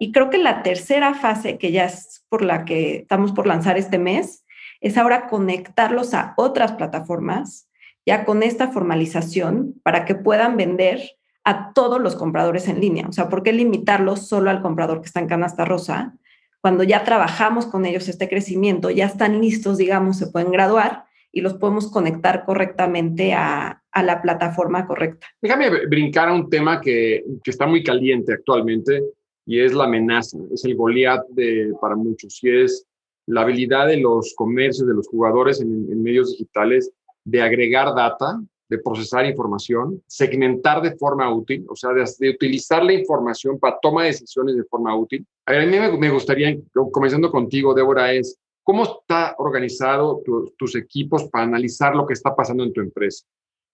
[0.00, 3.78] Y creo que la tercera fase, que ya es por la que estamos por lanzar
[3.78, 4.44] este mes,
[4.80, 7.68] es ahora conectarlos a otras plataformas,
[8.04, 11.00] ya con esta formalización, para que puedan vender
[11.44, 13.06] a todos los compradores en línea.
[13.08, 16.14] O sea, ¿por qué limitarlos solo al comprador que está en canasta rosa?
[16.60, 21.40] Cuando ya trabajamos con ellos este crecimiento, ya están listos, digamos, se pueden graduar y
[21.40, 25.26] los podemos conectar correctamente a, a la plataforma correcta.
[25.40, 29.02] Déjame brincar a un tema que, que, está muy caliente actualmente
[29.46, 32.86] y es la amenaza, es el Goliat de, para muchos y es
[33.26, 36.92] la habilidad de los comercios, de los jugadores en, en medios digitales
[37.24, 42.92] de agregar data de procesar información, segmentar de forma útil, o sea, de, utilizar la
[42.92, 45.26] información para toma de decisiones de forma útil.
[45.44, 46.56] A mí me, gustaría,
[46.92, 50.22] comenzando contigo, Débora, es cómo está organizado
[50.56, 53.26] tus equipos para analizar lo que está pasando en tu empresa.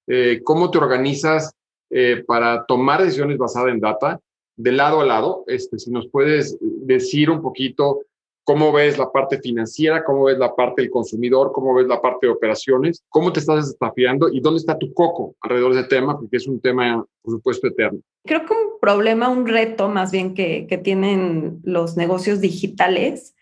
[0.07, 1.55] Eh, ¿Cómo te organizas
[1.91, 4.19] eh, para tomar decisiones basadas en data?
[4.57, 8.01] De lado a lado, este, si nos puedes decir un poquito
[8.47, 12.29] cómo ves la parte financiera, cómo ves la parte del consumidor, cómo ves la parte
[12.29, 16.17] de operaciones, cómo te estás desafiando y dónde está tu coco alrededor de ese tema,
[16.17, 17.99] porque es un tema, por supuesto, eterno.
[18.25, 23.35] Creo que un problema, un reto más bien que, tienen los negocios digitales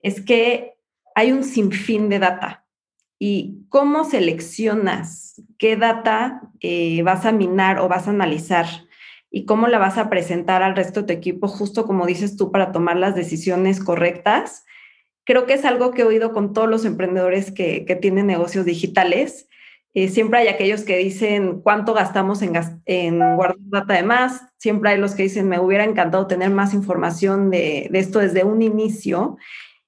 [0.00, 0.78] es que
[1.14, 2.64] hay un sinfín de data.
[3.18, 8.66] ¿Y cómo seleccionas qué data eh, vas a minar o vas a analizar?
[9.36, 12.50] Y cómo la vas a presentar al resto de tu equipo, justo como dices tú,
[12.50, 14.64] para tomar las decisiones correctas.
[15.24, 19.46] Creo que es algo que he oído con todos los emprendedores que, tienen negocios digitales.
[19.92, 22.54] Eh, siempre hay aquellos que dicen cuánto gastamos en,
[22.86, 24.40] en, guardar data de más.
[24.56, 28.42] Siempre hay los que dicen me hubiera encantado tener más información de, de esto desde
[28.42, 29.36] un inicio.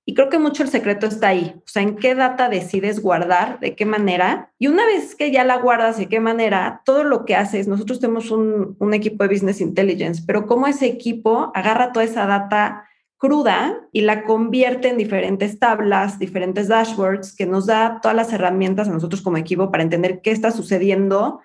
[0.08, 3.60] Y creo que mucho el secreto está ahí, o sea, en qué data decides guardar,
[3.60, 4.50] de qué manera.
[4.58, 8.00] Y una vez que ya la guardas, de qué manera, todo lo que haces, nosotros
[8.00, 12.88] tenemos un, un equipo de Business Intelligence, pero cómo ese equipo agarra toda esa data
[13.18, 18.88] cruda y la convierte en diferentes tablas, diferentes dashboards que nos da todas las herramientas
[18.88, 21.40] a nosotros como equipo para entender qué está sucediendo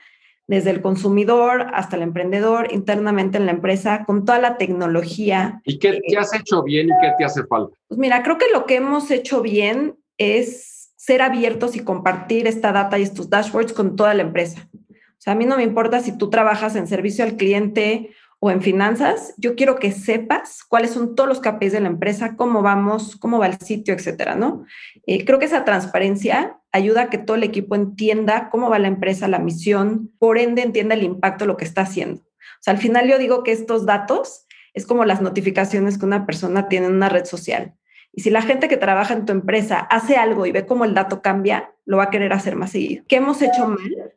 [0.47, 5.61] desde el consumidor hasta el emprendedor, internamente en la empresa, con toda la tecnología.
[5.63, 7.75] ¿Y qué, qué has hecho bien y qué te hace falta?
[7.87, 12.71] Pues mira, creo que lo que hemos hecho bien es ser abiertos y compartir esta
[12.71, 14.69] data y estos dashboards con toda la empresa.
[14.71, 18.11] O sea, a mí no me importa si tú trabajas en servicio al cliente
[18.45, 22.35] o en finanzas, yo quiero que sepas cuáles son todos los KPIs de la empresa,
[22.35, 24.65] cómo vamos, cómo va el sitio, etcétera, ¿no?
[25.07, 28.89] Eh, creo que esa transparencia ayuda a que todo el equipo entienda cómo va la
[28.89, 32.19] empresa, la misión, por ende entienda el impacto de lo que está haciendo.
[32.19, 36.25] O sea, al final yo digo que estos datos es como las notificaciones que una
[36.25, 37.75] persona tiene en una red social.
[38.11, 40.93] Y si la gente que trabaja en tu empresa hace algo y ve cómo el
[40.93, 43.05] dato cambia, lo va a querer hacer más seguido.
[43.07, 44.13] ¿Qué hemos hecho mal?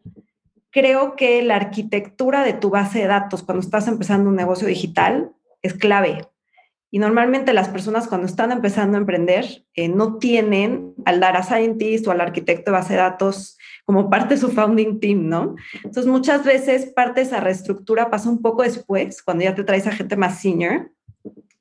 [0.76, 5.32] Creo que la arquitectura de tu base de datos cuando estás empezando un negocio digital
[5.62, 6.28] es clave.
[6.90, 12.06] Y normalmente las personas cuando están empezando a emprender eh, no tienen al data scientist
[12.06, 15.56] o al arquitecto de base de datos como parte de su founding team, ¿no?
[15.76, 19.86] Entonces muchas veces parte de esa reestructura pasa un poco después, cuando ya te traes
[19.86, 20.90] a gente más senior,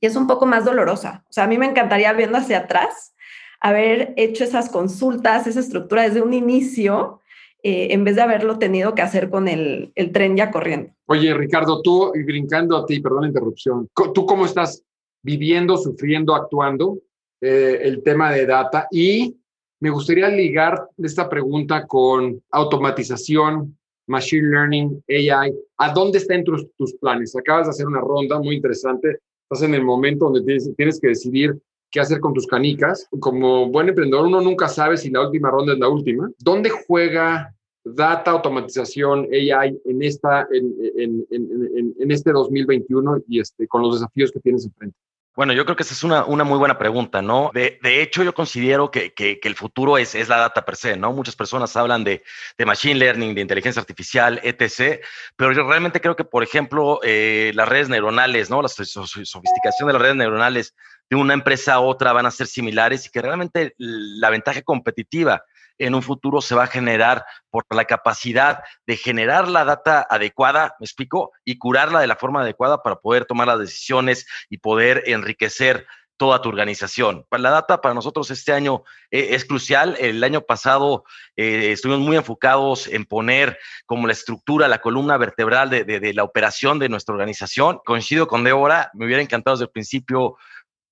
[0.02, 1.24] y es un poco más dolorosa.
[1.30, 3.16] O sea, a mí me encantaría viendo hacia atrás,
[3.62, 7.22] haber hecho esas consultas, esa estructura desde un inicio,
[7.68, 10.92] eh, en vez de haberlo tenido que hacer con el, tren ya corriendo.
[11.08, 14.84] Oye, Ricardo, tú, brincando a ti, perdón la interrupción, ¿tú cómo estás
[15.24, 17.00] viviendo, sufriendo, actuando
[17.42, 18.88] eh, el tema de data?
[18.92, 19.36] Y
[19.80, 23.76] me gustaría ligar esta pregunta con automatización,
[24.06, 25.52] machine learning, AI.
[25.80, 27.36] ¿A dónde están tus, tus planes?
[27.36, 29.18] Acabas de hacer una ronda muy interesante.
[29.50, 31.60] Estás en el momento donde tienes que decidir
[31.92, 33.08] qué hacer con tus canicas.
[33.20, 36.30] Como buen emprendedor, uno nunca sabe si la última ronda es la última.
[36.40, 37.54] ¿Dónde juega
[37.86, 44.32] data, automatización, AI en, esta, en, en, en, este 2021 y este, con los desafíos
[44.32, 44.98] que tienes enfrente?
[45.36, 47.52] Bueno, yo creo que esa es una, una muy buena pregunta, ¿no?
[47.54, 50.78] De, de hecho, yo considero que, que, que, el futuro es, es la data per
[50.78, 51.12] se, ¿no?
[51.12, 52.24] Muchas personas hablan de,
[52.58, 55.04] de machine learning, de inteligencia artificial, etc.
[55.36, 58.62] Pero yo realmente creo que, por ejemplo, eh, las redes neuronales, ¿no?
[58.62, 60.74] La sofisticación de las redes neuronales
[61.10, 65.44] de una empresa a otra van a ser similares y que realmente la ventaja competitiva
[65.78, 70.76] en un futuro se va a generar por la capacidad de generar la data adecuada,
[70.80, 75.04] me explico, y curarla de la forma adecuada para poder tomar las decisiones y poder
[75.08, 75.86] enriquecer
[76.18, 77.26] toda tu organización.
[77.30, 79.98] La data para nosotros este año eh, es crucial.
[80.00, 81.04] El año pasado
[81.36, 86.24] eh, estuvimos muy enfocados en poner como la estructura, la columna vertebral de, de, la
[86.24, 87.82] operación de nuestra organización.
[87.86, 90.38] Coincido con Débora, me hubiera encantado desde el principio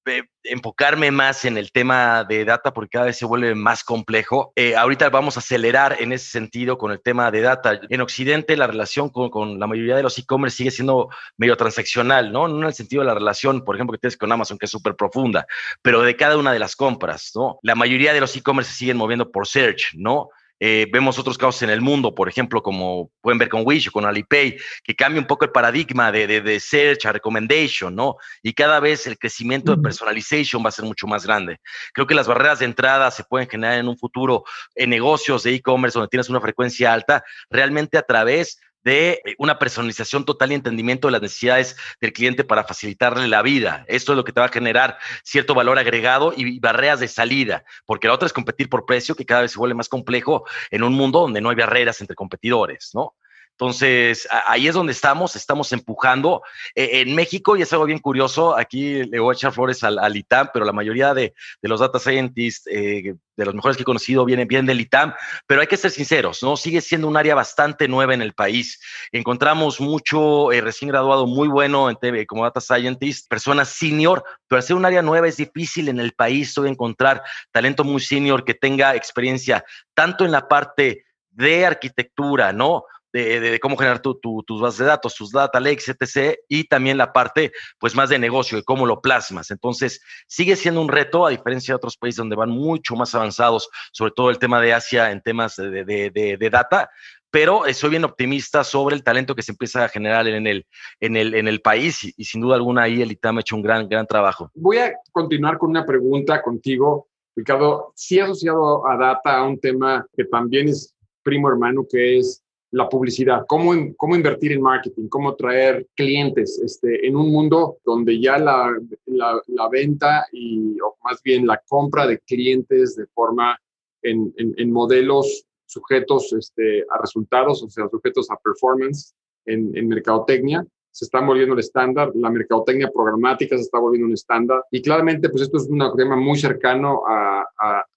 [0.06, 4.52] eh, enfocarme más en el tema de data porque cada vez se vuelve más complejo.
[4.56, 7.80] Eh, ahorita vamos a acelerar en ese sentido con el tema de data.
[7.90, 12.32] En Occidente la relación con, con la mayoría de los e-commerce sigue siendo medio transaccional,
[12.32, 12.48] ¿no?
[12.48, 14.72] No en el sentido de la relación, por ejemplo, que tienes con Amazon, que es
[14.72, 15.46] súper profunda,
[15.82, 17.60] pero de cada una de las compras, ¿no?
[17.64, 20.30] La mayoría de los e-commerce se siguen moviendo por search, ¿no?
[20.66, 23.92] Eh, vemos otros casos en el mundo, por ejemplo, como pueden ver con Wish o
[23.92, 28.16] con Alipay, que cambia un poco el paradigma de, de, de search a recommendation, ¿no?
[28.42, 31.58] Y cada vez el crecimiento de personalization va a ser mucho más grande.
[31.94, 35.54] Creo que las barreras de entrada se pueden generar en un futuro en negocios de
[35.54, 40.56] e-commerce donde tienes una frecuencia alta, realmente a través de eh, una personalización total y
[40.56, 43.86] entendimiento de las necesidades del cliente para facilitarle la vida.
[43.88, 47.64] Esto es lo que te va a generar cierto valor agregado y barreras de salida,
[47.86, 50.84] porque la otra es competir por precio, que cada vez se vuelve más complejo en
[50.84, 53.16] un mundo donde no hay barreras entre competidores, ¿no?
[53.54, 56.42] Entonces, ahí es donde estamos, estamos empujando.
[56.74, 60.00] Eh, en México, y es algo bien curioso, aquí le voy a echar flores al,
[60.00, 63.84] al ITAM, pero la mayoría de, de los data scientists, eh, de los mejores que
[63.84, 65.14] he conocido, vienen, bien del ITAM,
[65.46, 66.58] pero hay que ser sinceros, ¿no?
[66.58, 68.82] Sigue siendo un área bastante nueva en el país.
[69.12, 74.60] Encontramos mucho eh, recién graduado muy bueno en TV, como data scientist, personas senior, pero
[74.60, 78.56] hacer un área nueva es difícil en el país, hoy encontrar talento muy senior que
[78.56, 79.64] tenga experiencia
[79.94, 82.86] tanto en la parte de arquitectura, ¿no?
[83.14, 86.38] De, cómo generar tus bases de datos, tus data lakes, etc.
[86.50, 89.52] Y también la parte, pues, más de negocio, de cómo lo plasmas.
[89.52, 93.70] Entonces, sigue siendo un reto, a diferencia de otros países donde van mucho más avanzados,
[93.92, 96.90] sobre todo el tema de Asia en temas de, de data,
[97.34, 100.68] pero soy bien optimista sobre el talento que se empieza a generar en el,
[101.00, 103.64] en el, en el país y, sin duda alguna ahí el ITAM ha hecho un
[103.64, 104.52] gran, gran trabajo.
[104.54, 107.92] Voy a continuar con una pregunta contigo, Ricardo.
[107.96, 112.43] Sí asociado a data a un tema que también es primo hermano, que es
[112.74, 118.20] la publicidad, cómo, cómo invertir en marketing, cómo traer clientes este, en un mundo donde
[118.20, 123.60] ya la, la, venta y, o más bien la compra de clientes de forma
[124.02, 129.14] en, en, en modelos sujetos este, a resultados, o sea, sujetos a performance
[129.46, 134.14] en, en mercadotecnia, se está volviendo el estándar, la mercadotecnia programática se está volviendo un
[134.14, 137.46] estándar y claramente pues esto es un tema muy cercano a,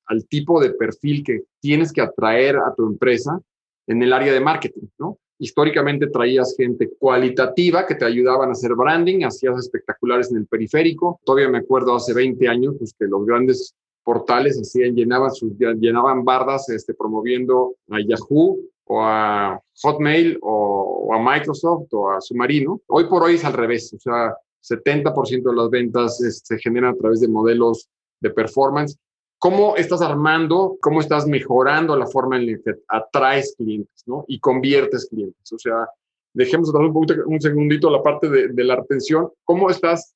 [0.07, 3.41] al tipo de perfil que tienes que atraer a tu empresa
[3.87, 5.19] en el área de marketing, ¿no?
[5.39, 11.21] Históricamente traías gente cualitativa que te ayudaban a hacer branding, hacías espectaculares en el periférico.
[11.25, 16.25] Todavía me acuerdo hace 20 años pues, que los grandes portales hacían, llenaban, sus, llenaban
[16.25, 22.81] bardas este, promoviendo a Yahoo o a Hotmail o, a Microsoft o a Submarino.
[22.87, 26.97] Hoy por hoy es al revés, o sea, 70% de las ventas se generan a
[26.97, 27.89] través de modelos
[28.21, 28.97] de performance.
[29.39, 34.25] ¿Cómo estás armando, cómo estás mejorando la forma en la que atraes clientes ¿no?
[34.29, 35.53] y conviertes clientes?
[35.53, 35.89] O sea,
[36.33, 39.31] dejemos un, poquito, un segundito la parte de, de la retención.
[39.45, 40.15] ¿Cómo estás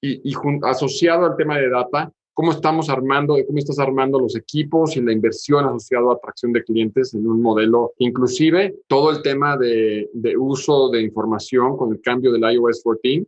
[0.00, 2.12] y, y asociado al tema de data?
[2.34, 6.64] cómo estamos armando, cómo estás armando los equipos y la inversión asociada a atracción de
[6.64, 12.32] clientes en un modelo, inclusive todo el tema de, uso de información con el cambio
[12.32, 13.26] del iOS 14,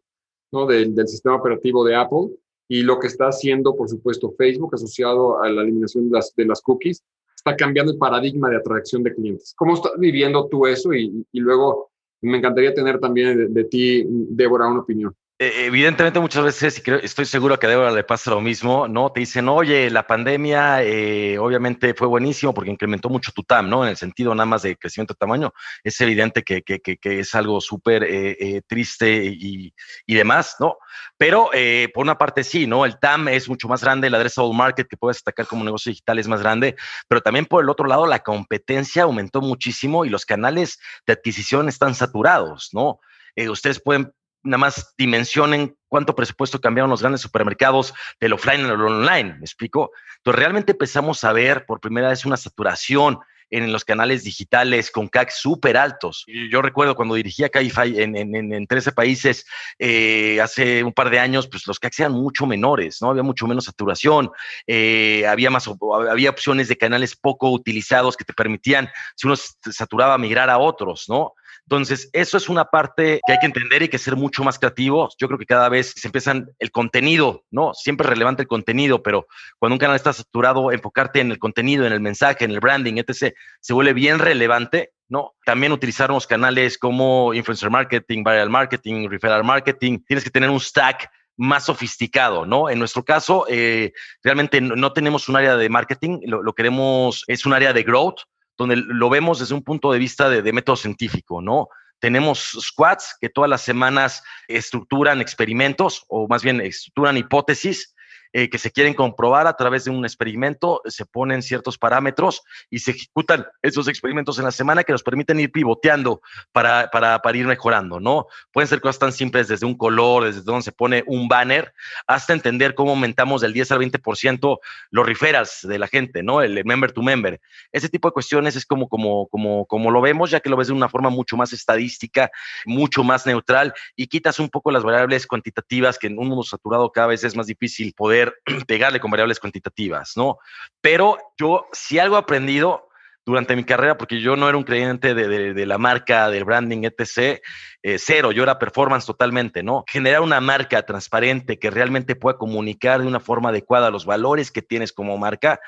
[0.53, 0.67] ¿no?
[0.67, 2.31] Del, sistema operativo de Apple
[2.69, 6.49] y lo que está haciendo, por supuesto, Facebook asociado a la eliminación de las, de
[6.63, 7.05] cookies,
[7.37, 9.55] está cambiando el paradigma de atracción de clientes.
[9.57, 10.93] ¿Cómo estás viviendo tú eso?
[10.95, 11.91] Y, luego
[12.23, 15.15] me encantaría tener también de ti, Débora, una opinión.
[15.37, 18.87] Eh, evidentemente muchas veces, y creo, estoy seguro que a Débora le pasa lo mismo,
[18.87, 19.11] ¿no?
[19.11, 23.83] Te dicen, oye, la pandemia eh, obviamente fue buenísimo porque incrementó mucho tu TAM, ¿no?
[23.83, 25.53] En el sentido nada más de crecimiento de tamaño.
[25.83, 26.63] Es evidente que,
[27.03, 29.75] es algo súper eh, triste y,
[30.07, 30.77] demás, ¿no?
[31.17, 31.51] Pero
[31.93, 32.85] por una parte sí, ¿no?
[32.85, 36.19] El TAM es mucho más grande, el addressable market que puedes destacar como negocio digital
[36.21, 36.77] es más grande,
[37.09, 41.69] pero también por el otro lado la competencia aumentó muchísimo y los canales de adquisición
[41.69, 43.01] están saturados, ¿no?
[43.37, 44.13] ustedes pueden
[44.45, 49.91] nada más dimensionen cuánto presupuesto cambiaron los grandes supermercados del offline al online, ¿me explico?
[50.19, 53.19] Entonces realmente empezamos a ver por primera vez una saturación
[53.51, 56.25] en los canales digitales con CAC súper altos.
[56.51, 59.47] Yo recuerdo cuando dirigía Cabify en, en, 13 países
[59.79, 63.11] eh, hace un par de años, pues los CACs eran mucho menores, ¿no?
[63.11, 64.31] Había mucho menos saturación,
[64.67, 65.69] eh, había más,
[66.11, 71.05] había opciones de canales poco utilizados que te permitían, si uno saturaba, migrar a otros,
[71.09, 71.35] ¿no?
[71.67, 75.17] Entonces, eso es una parte que hay que entender y que ser mucho más creativos.
[75.19, 77.73] Yo creo que cada vez se empiezan el contenido, ¿no?
[77.73, 79.27] Siempre es relevante el contenido, pero
[79.59, 82.99] cuando un canal está saturado, enfocarte en el contenido, en el mensaje, en el branding,
[82.99, 85.35] etc., se vuelve bien relevante, ¿no?
[85.47, 90.01] También utilizar unos canales como influencer marketing, viral marketing, referral marketing.
[90.07, 92.69] Tienes que tener un stack más sofisticado, ¿no?
[92.69, 97.47] En nuestro caso, eh, realmente no, tenemos un área de marketing, lo, lo, queremos, es
[97.47, 98.21] un área de growth,
[98.57, 101.69] donde lo vemos desde un punto de vista de, método científico, ¿no?
[101.99, 107.94] Tenemos squads que todas las semanas estructuran experimentos o más bien estructuran hipótesis
[108.37, 112.81] eh, que se quieren comprobar a través de un experimento, se ponen ciertos parámetros y
[112.81, 116.21] se ejecutan esos experimentos en la semana que nos permiten ir pivoteando
[116.51, 118.27] para, para, para ir mejorando, ¿no?
[118.51, 121.73] Pueden ser cosas tan simples desde un color, desde donde se pone un banner,
[122.09, 124.59] hasta entender cómo aumentamos del 10 al 20%
[124.91, 126.43] los referrals de la gente, ¿no?
[126.43, 127.41] El member to member.
[127.71, 130.67] Ese tipo de cuestiones es como, como, como, como lo vemos, ya que lo ves
[130.67, 132.33] de una forma mucho más estadística,
[132.67, 136.91] mucho más neutral y quitas un poco las variables cuantitativas que en un mundo saturado
[136.91, 138.24] cada vez es más difícil poder
[138.67, 140.39] pegarle con variables cuantitativas, ¿no?
[140.81, 142.89] Pero yo, si algo he aprendido
[143.27, 147.41] durante mi carrera, porque yo no era un creyente de, la marca, del branding, etc.,
[147.83, 149.85] eh, cero, yo era performance totalmente, ¿no?
[149.87, 154.63] Generar una marca transparente que realmente pueda comunicar de una forma adecuada los valores que
[154.63, 155.61] tienes como marca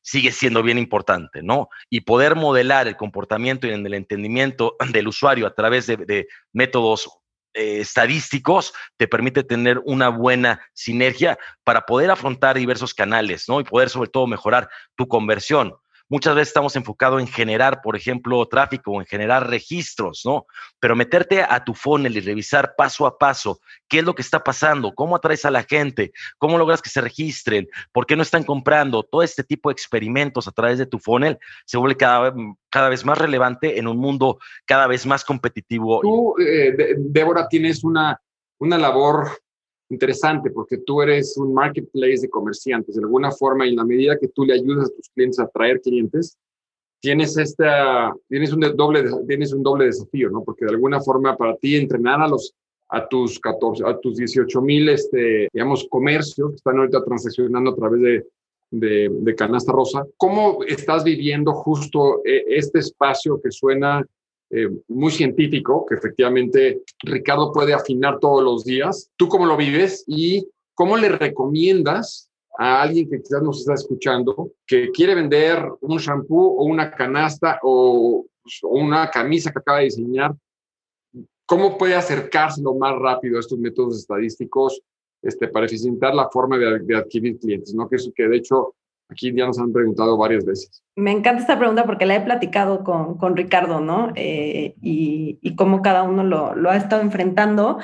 [0.00, 1.68] sigue siendo bien importante, ¿no?
[1.90, 7.21] Y poder modelar el comportamiento y el entendimiento del usuario a través de métodos
[7.54, 13.60] eh, estadísticos te permite tener una buena sinergia para poder afrontar diversos canales, ¿no?
[13.60, 15.74] Y poder sobre todo mejorar tu conversión.
[16.12, 20.44] Muchas veces estamos enfocados en generar, por ejemplo, tráfico en generar registros, ¿no?
[20.78, 24.44] Pero meterte a tu funnel y revisar paso a paso qué es lo que está
[24.44, 28.44] pasando, cómo atraes a la gente, cómo logras que se registren, por qué no están
[28.44, 32.34] comprando, todo este tipo de experimentos a través de tu funnel se vuelve cada vez,
[32.68, 36.00] cada vez más relevante en un mundo cada vez más competitivo.
[36.02, 38.20] Tú, eh, Débora, tienes una,
[38.58, 39.30] una labor
[39.92, 42.96] interesante porque tú eres un marketplace de comerciantes.
[42.96, 45.44] De alguna forma, y en la medida que tú le ayudas a tus clientes a
[45.44, 46.38] atraer clientes,
[47.00, 50.42] tienes, esta, tienes, un doble, tienes un doble desafío, ¿no?
[50.42, 52.54] Porque de alguna forma para ti entrenar a los
[52.94, 57.74] a tus 14, a tus 18 mil, este, digamos, comercios que están ahorita transaccionando a
[57.74, 58.26] través de,
[58.70, 60.04] de, de, Canasta Rosa.
[60.18, 64.06] ¿Cómo estás viviendo justo eh, este espacio que suena
[64.54, 69.10] eh, muy científico, que efectivamente Ricardo puede afinar todos los días.
[69.16, 72.28] ¿Tú cómo lo vives y cómo le recomiendas
[72.58, 77.60] a alguien que quizás nos está escuchando que quiere vender un shampoo o una canasta
[77.62, 78.26] o,
[78.64, 80.34] una camisa que acaba de diseñar?
[81.46, 84.82] ¿Cómo puede acercarse lo más rápido a estos métodos estadísticos
[85.22, 87.72] este, para eficientar la forma de, adquirir clientes?
[87.72, 87.88] ¿no?
[87.88, 88.74] Que, eso, que de hecho
[89.12, 90.82] Aquí ya nos han preguntado varias veces.
[90.96, 94.10] Me encanta esta pregunta porque la he platicado con, con Ricardo, ¿no?
[94.14, 97.78] Eh, y, y, cómo cada uno lo, lo, ha estado enfrentando.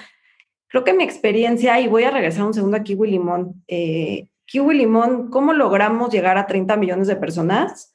[0.68, 3.62] Creo que mi experiencia, y voy a regresar un segundo a Kiwi Limón.
[3.68, 7.92] Eh, Kiwi Limón, ¿cómo logramos llegar a 30 millones de personas?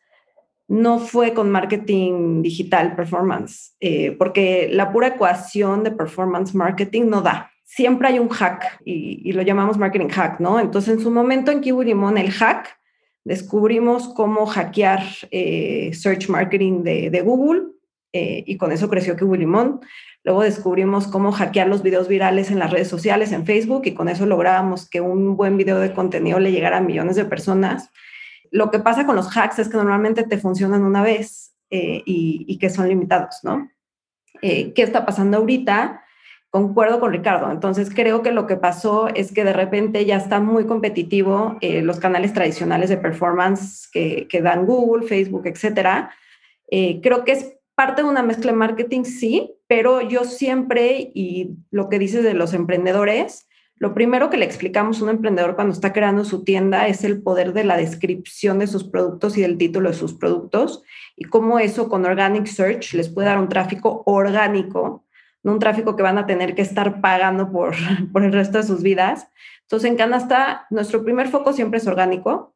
[0.68, 7.22] No fue con marketing digital, performance, eh, porque la pura ecuación de performance marketing no
[7.22, 10.60] da siempre hay un hack y, y, lo llamamos marketing hack, ¿no?
[10.60, 12.78] Entonces, en su momento en Kiwi Limón, el hack
[13.26, 17.64] descubrimos cómo hackear eh, search marketing de, Google
[18.12, 19.82] eh, y con eso creció Kiwi Limón.
[20.24, 24.08] Luego descubrimos cómo hackear los videos virales en las redes sociales, en Facebook, y con
[24.08, 27.90] eso lográbamos que un buen video de contenido le llegara a millones de personas.
[28.52, 32.46] Lo que pasa con los hacks es que normalmente te funcionan una vez eh, y,
[32.48, 33.70] y, que son limitados, ¿no?
[34.42, 36.03] ¿Qué está pasando ahorita?
[36.54, 37.50] Concuerdo con Ricardo.
[37.50, 41.82] Entonces creo que lo que pasó es que de repente ya está muy competitivo eh,
[41.82, 46.12] los canales tradicionales de performance que, dan Google, Facebook, etcétera.
[46.70, 51.56] Eh, creo que es parte de una mezcla de marketing, sí, pero yo siempre, y
[51.72, 53.48] lo que dices de los emprendedores,
[53.78, 57.24] lo primero que le explicamos a un emprendedor cuando está creando su tienda es el
[57.24, 60.84] poder de la descripción de sus productos y del título de sus productos
[61.16, 65.04] y cómo eso con Organic Search les puede dar un tráfico orgánico
[65.52, 67.76] un tráfico que van a tener que estar pagando por,
[68.12, 69.28] por el resto de sus vidas.
[69.64, 72.56] Entonces, en Canasta, nuestro primer foco siempre es orgánico.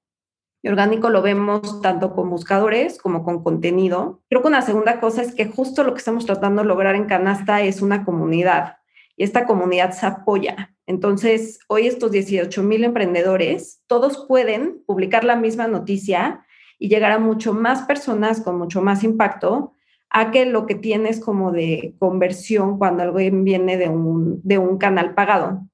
[0.64, 4.22] Y orgánico lo vemos tanto con buscadores como con contenido.
[4.30, 7.06] Creo que una segunda cosa es que justo lo que estamos tratando de lograr en
[7.06, 8.78] Canasta es una comunidad
[9.18, 10.76] y esta comunidad se apoya.
[10.86, 16.46] Entonces, hoy estos 18 mil emprendedores, todos pueden publicar la misma noticia
[16.80, 19.74] y llegar a mucho más personas con mucho más impacto
[20.10, 24.78] a que lo que tienes como de conversión cuando algo viene de un, de un
[24.78, 25.68] canal pagado.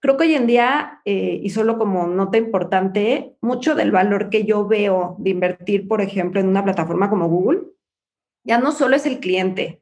[0.00, 4.44] Creo que hoy en día, eh, y solo como nota importante, mucho del valor que
[4.44, 7.62] yo veo de invertir, por ejemplo, en una plataforma como Google,
[8.44, 9.80] ya no solo es el cliente,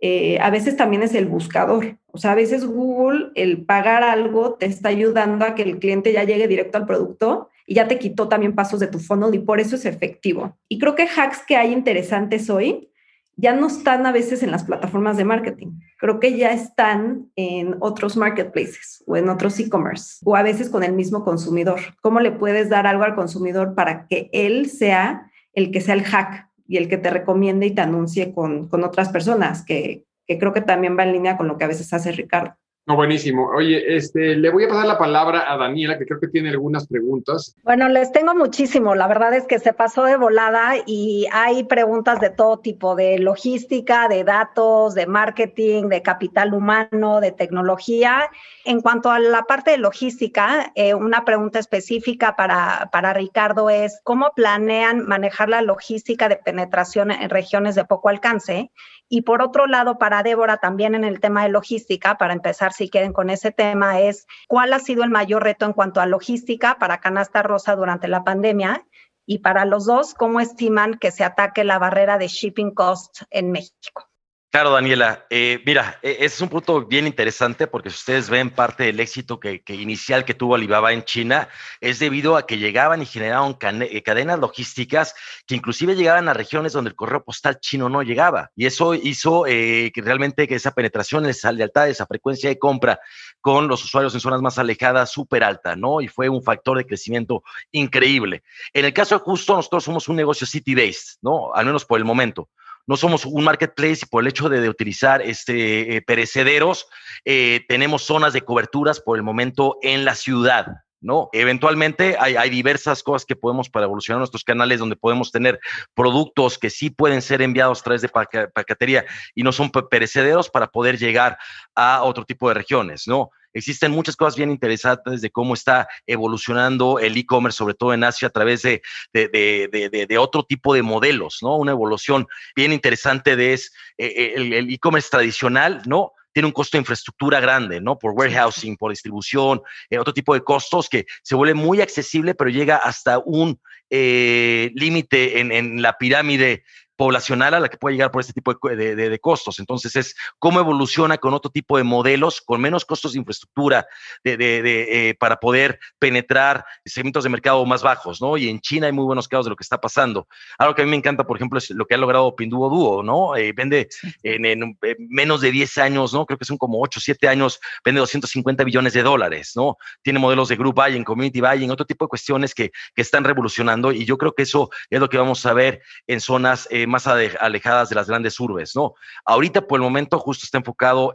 [0.00, 1.98] eh, a veces también es el buscador.
[2.12, 6.12] O sea, a veces Google, el pagar algo, te está ayudando a que el cliente
[6.12, 9.38] ya llegue directo al producto y ya te quitó también pasos de tu funnel y
[9.38, 10.58] por eso es efectivo.
[10.68, 12.90] Y creo que hacks que hay interesantes hoy
[13.36, 15.78] ya no están a veces en las plataformas de marketing.
[15.98, 20.82] Creo que ya están en otros marketplaces o en otros e-commerce o a veces con
[20.82, 21.80] el mismo consumidor.
[22.00, 26.04] ¿Cómo le puedes dar algo al consumidor para que él sea el que sea el
[26.04, 29.64] hack y el que te recomiende y te anuncie con, con otras personas?
[29.64, 32.56] Que, que creo que también va en línea con lo que a veces hace Ricardo.
[32.86, 33.48] No, buenísimo.
[33.48, 36.86] Oye, este, le voy a pasar la palabra a Daniela, que creo que tiene algunas
[36.86, 37.56] preguntas.
[37.62, 38.94] Bueno, les tengo muchísimo.
[38.94, 43.18] La verdad es que se pasó de volada y hay preguntas de todo tipo, de
[43.18, 48.28] logística, de datos, de marketing, de capital humano, de tecnología.
[48.66, 53.98] En cuanto a la parte de logística, eh, una pregunta específica para, para Ricardo es,
[54.04, 58.70] ¿cómo planean manejar la logística de penetración en regiones de poco alcance?
[59.14, 62.90] Y por otro lado, para Débora, también en el tema de logística, para empezar, si
[62.90, 66.78] quieren, con ese tema, es cuál ha sido el mayor reto en cuanto a logística
[66.80, 68.84] para Canasta Rosa durante la pandemia.
[69.24, 73.52] Y para los dos, ¿cómo estiman que se ataque la barrera de shipping cost en
[73.52, 74.10] México?
[74.54, 75.26] Claro, Daniela.
[75.30, 79.00] Eh, mira, e, ese es un punto bien interesante porque si ustedes ven parte del
[79.00, 81.48] éxito que, inicial que tuvo Alibaba en China
[81.80, 85.16] es debido a que llegaban y generaban eh, cadenas logísticas
[85.48, 88.52] que inclusive llegaban a regiones donde el correo postal chino no llegaba.
[88.54, 93.00] Y eso hizo eh, que realmente que esa penetración, esa lealtad, esa frecuencia de compra
[93.40, 96.00] con los usuarios en zonas más alejadas súper alta, ¿no?
[96.00, 97.42] Y fue un factor de crecimiento
[97.72, 98.44] increíble.
[98.72, 101.52] En el caso de Justo, nosotros somos un negocio city-based, ¿no?
[101.52, 102.50] Al menos por el momento
[102.86, 106.86] no somos un marketplace y por el hecho de, utilizar este, eh, perecederos,
[107.24, 110.66] eh, tenemos zonas de coberturas por el momento en la ciudad.
[111.04, 111.28] ¿No?
[111.32, 115.60] Eventualmente hay, diversas cosas que podemos para evolucionar nuestros canales donde podemos tener
[115.94, 120.68] productos que sí pueden ser enviados a través de paquetería y no son perecederos para
[120.68, 121.36] poder llegar
[121.74, 123.30] a otro tipo de regiones, ¿no?
[123.52, 128.26] Existen muchas cosas bien interesantes de cómo está evolucionando el e-commerce, sobre todo en Asia,
[128.26, 128.82] a través de,
[129.12, 131.56] de, otro tipo de modelos, ¿no?
[131.56, 132.26] Una evolución
[132.56, 136.13] bien interesante de es, eh, eh, el e-commerce tradicional, ¿no?
[136.34, 137.98] Tiene un costo de infraestructura grande, ¿no?
[137.98, 142.50] Por warehousing, por distribución, eh, otro tipo de costos que se vuelve muy accesible, pero
[142.50, 143.58] llega hasta un
[143.90, 146.64] límite en, en, la pirámide
[146.96, 149.58] poblacional a la que puede llegar por este tipo de, de, costos.
[149.58, 153.86] Entonces es cómo evoluciona con otro tipo de modelos, con menos costos de infraestructura
[154.24, 158.36] eh, para poder penetrar segmentos de mercado más bajos, ¿no?
[158.36, 160.28] Y en China hay muy buenos casos de lo que está pasando.
[160.58, 163.36] Algo que a mí me encanta, por ejemplo, es lo que ha logrado Pinduoduo, ¿no?
[163.36, 163.88] Eh, vende
[164.22, 164.76] en,
[165.08, 166.26] menos de 10 años, ¿no?
[166.26, 169.76] Creo que son como 8, 7 años, vende 250 billones de dólares, ¿no?
[170.02, 173.92] Tiene modelos de group buying, community buying, otro tipo de cuestiones que, que están revolucionando
[173.92, 177.06] y yo creo que eso es lo que vamos a ver en zonas eh, más
[177.06, 178.94] alejadas de las grandes urbes, ¿no?
[179.24, 181.14] Ahorita por el momento justo está enfocado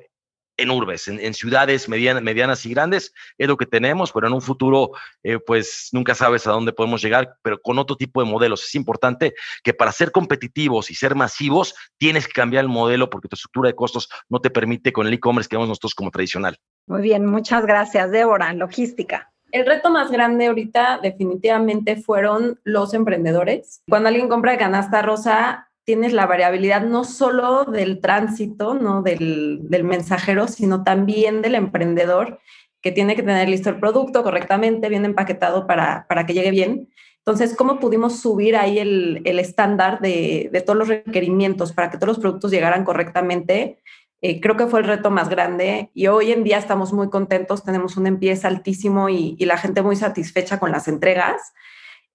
[0.60, 4.42] en urbes, en, ciudades medianas, medianas, y grandes, es lo que tenemos, pero en un
[4.42, 4.92] futuro,
[5.24, 8.66] eh, pues nunca sabes a dónde podemos llegar, pero con otro tipo de modelos.
[8.66, 13.30] Es importante que para ser competitivos y ser masivos, tienes que cambiar el modelo porque
[13.30, 16.58] tu estructura de costos no te permite con el e-commerce que vemos nosotros como tradicional.
[16.88, 18.52] Muy bien, muchas gracias, Débora.
[18.54, 19.32] Logística.
[19.52, 23.82] El reto más grande ahorita definitivamente fueron los emprendedores.
[23.88, 29.68] Cuando alguien compra de canasta rosa, tienes la variabilidad no solo del tránsito, no del,
[29.84, 32.40] mensajero, sino también del emprendedor
[32.82, 36.90] que tiene que tener listo el producto correctamente, bien empaquetado para, para que llegue bien.
[37.30, 42.20] Entonces, ¿cómo pudimos subir ahí el, estándar de, todos los requerimientos para que todos los
[42.20, 43.80] productos llegaran correctamente?
[44.22, 47.64] Eh, creo que fue el reto más grande y hoy en día estamos muy contentos,
[47.64, 51.54] tenemos un empieza altísimo y, la gente muy satisfecha con las entregas.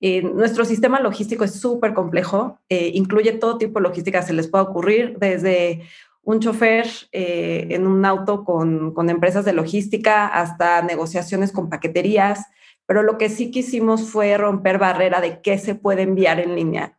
[0.00, 4.48] Eh, nuestro sistema logístico es súper complejo, eh, incluye todo tipo de logística se les
[4.48, 5.82] puede ocurrir, desde
[6.22, 12.46] un chofer en un auto con, con, empresas de logística hasta negociaciones con paqueterías,
[12.86, 16.98] pero lo que sí quisimos fue romper barrera de qué se puede enviar en línea.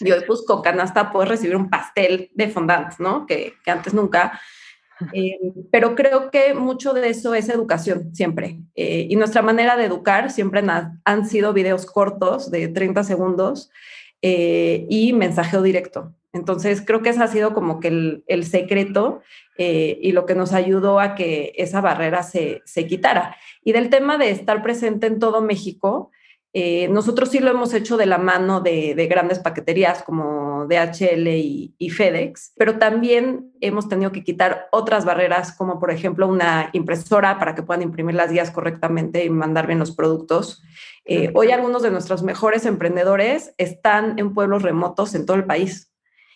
[0.00, 3.26] Y hoy, pues, con canasta puedes recibir un pastel de fondant, ¿no?
[3.26, 4.40] Que, que antes nunca.
[5.12, 5.38] Eh,
[5.70, 8.60] pero creo que mucho de eso es educación, siempre.
[8.74, 10.62] Eh, y nuestra manera de educar siempre
[11.04, 13.70] han sido videos cortos de 30 segundos
[14.22, 16.14] eh, y mensajeo directo.
[16.32, 19.22] Entonces, creo que ese ha sido como que el, el secreto
[19.60, 23.34] y lo que nos ayudó a que esa barrera se, se quitara.
[23.64, 26.12] Y del tema de estar presente en todo México,
[26.60, 31.90] eh, nosotros sí lo hemos hecho de la mano de, grandes paqueterías como DHL y,
[31.90, 37.54] FedEx, pero también hemos tenido que quitar otras barreras como por ejemplo una impresora para
[37.54, 40.60] que puedan imprimir las guías correctamente y mandar bien los productos.
[41.04, 45.92] Eh, hoy algunos de nuestros mejores emprendedores están en pueblos remotos en todo el país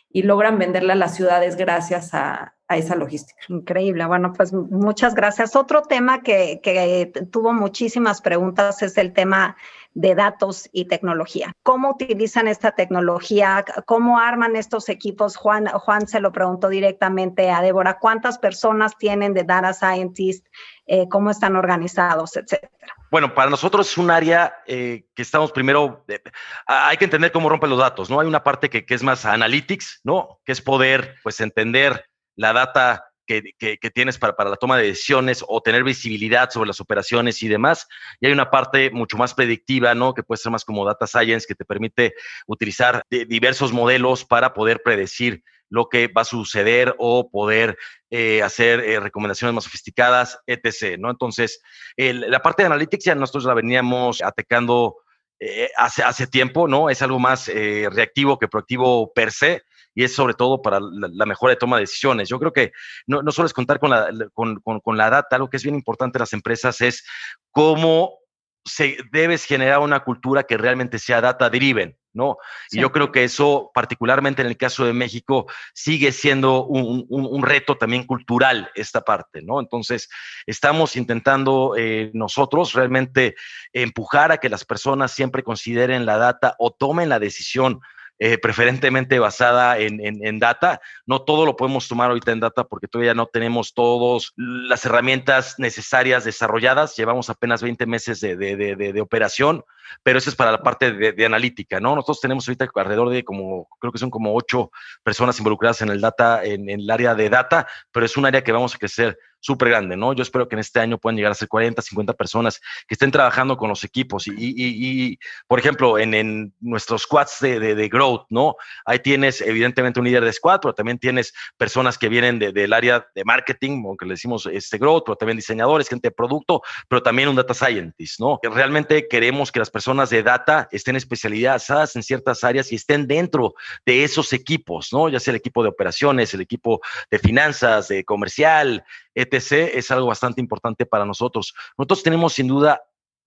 [0.09, 3.39] y logran venderle a las ciudades gracias a, esa logística.
[3.49, 4.07] Increíble.
[4.07, 5.57] Bueno, pues muchas gracias.
[5.57, 9.59] Otro tema que, que tuvo muchísimas preguntas es el tema
[9.95, 11.53] de datos y tecnología.
[11.62, 13.64] ¿Cómo utilizan esta tecnología?
[13.84, 15.36] ¿Cómo arman estos equipos?
[15.36, 17.99] Juan, Juan se lo preguntó directamente a Débora.
[17.99, 20.47] ¿Cuántas personas tienen de data scientist?
[20.86, 22.70] Eh, ¿Cómo están organizados, etcétera?
[23.11, 26.20] Bueno, para nosotros es un área eh, que estamos primero, eh,
[26.66, 28.18] hay que entender cómo rompen los datos, ¿no?
[28.20, 30.40] Hay una parte que, que es más analytics, ¿no?
[30.45, 35.45] Que es poder, pues, entender la data que, tienes para, para, la toma de decisiones
[35.47, 37.89] o tener visibilidad sobre las operaciones y demás.
[38.20, 40.14] Y hay una parte mucho más predictiva, ¿no?
[40.14, 42.14] Que puede ser más como data science, que te permite
[42.47, 45.43] utilizar diversos modelos para poder predecir
[45.73, 47.79] lo que va a suceder o poder
[48.11, 50.99] eh, hacer eh, recomendaciones más sofisticadas, etc.
[50.99, 51.11] ¿no?
[51.11, 51.62] Entonces,
[51.97, 54.97] la parte de analytics ya nosotros la veníamos atacando
[55.41, 56.91] eh, hace, hace tiempo, ¿no?
[56.91, 59.62] Es algo más reactivo que proactivo per se
[59.95, 62.28] y es sobre todo para la, mejora de toma de decisiones.
[62.28, 62.72] Yo creo que
[63.07, 65.74] no, no solo es contar con la, con, con, la data, lo que es bien
[65.74, 67.05] importante en las empresas es
[67.51, 68.18] cómo
[68.64, 71.97] se, debes generar una cultura que realmente sea data driven.
[72.14, 72.36] ¿no?
[72.70, 77.76] Y yo creo que eso, particularmente en el caso de México, sigue siendo un, reto
[77.76, 79.61] también cultural esta parte, ¿no?
[79.61, 80.09] Entonces,
[80.47, 83.34] estamos intentando eh, nosotros realmente
[83.72, 87.80] empujar a que las personas siempre consideren la data o tomen la decisión
[88.25, 90.81] eh, preferentemente basada en, en, data.
[91.07, 95.57] No todo lo podemos tomar ahorita en data porque todavía no tenemos todas las herramientas
[95.59, 96.95] necesarias desarrolladas.
[96.95, 99.64] Llevamos apenas 20 meses de, de, de, operación,
[100.05, 101.97] pero eso es para la parte de, analítica, ¿no?
[101.97, 104.70] Nosotros tenemos ahorita alrededor de como, creo que son como ocho
[105.03, 108.45] personas involucradas en el data, en, en el área de data, pero es un área
[108.45, 110.12] que vamos a crecer súper grande, ¿no?
[110.12, 113.11] Yo espero que en este año puedan llegar a ser 40, 50 personas que estén
[113.11, 114.28] trabajando con los equipos.
[114.28, 115.18] Y, y,
[115.49, 118.55] por ejemplo, en, en, nuestros squads de, de, growth, ¿no?
[118.84, 123.05] Ahí tienes evidentemente un líder de squad, pero también tienes personas que vienen del área
[123.14, 127.28] de marketing, aunque le decimos este growth, pero también diseñadores, gente de producto, pero también
[127.28, 128.38] un data scientist, ¿no?
[128.43, 133.55] Realmente queremos que las personas de data estén especializadas en ciertas áreas y estén dentro
[133.84, 135.09] de esos equipos, ¿no?
[135.09, 136.80] Ya sea el equipo de operaciones, el equipo
[137.11, 138.84] de finanzas, de comercial,
[139.15, 141.55] etc., es algo bastante importante para nosotros.
[141.77, 142.83] Nosotros tenemos sin duda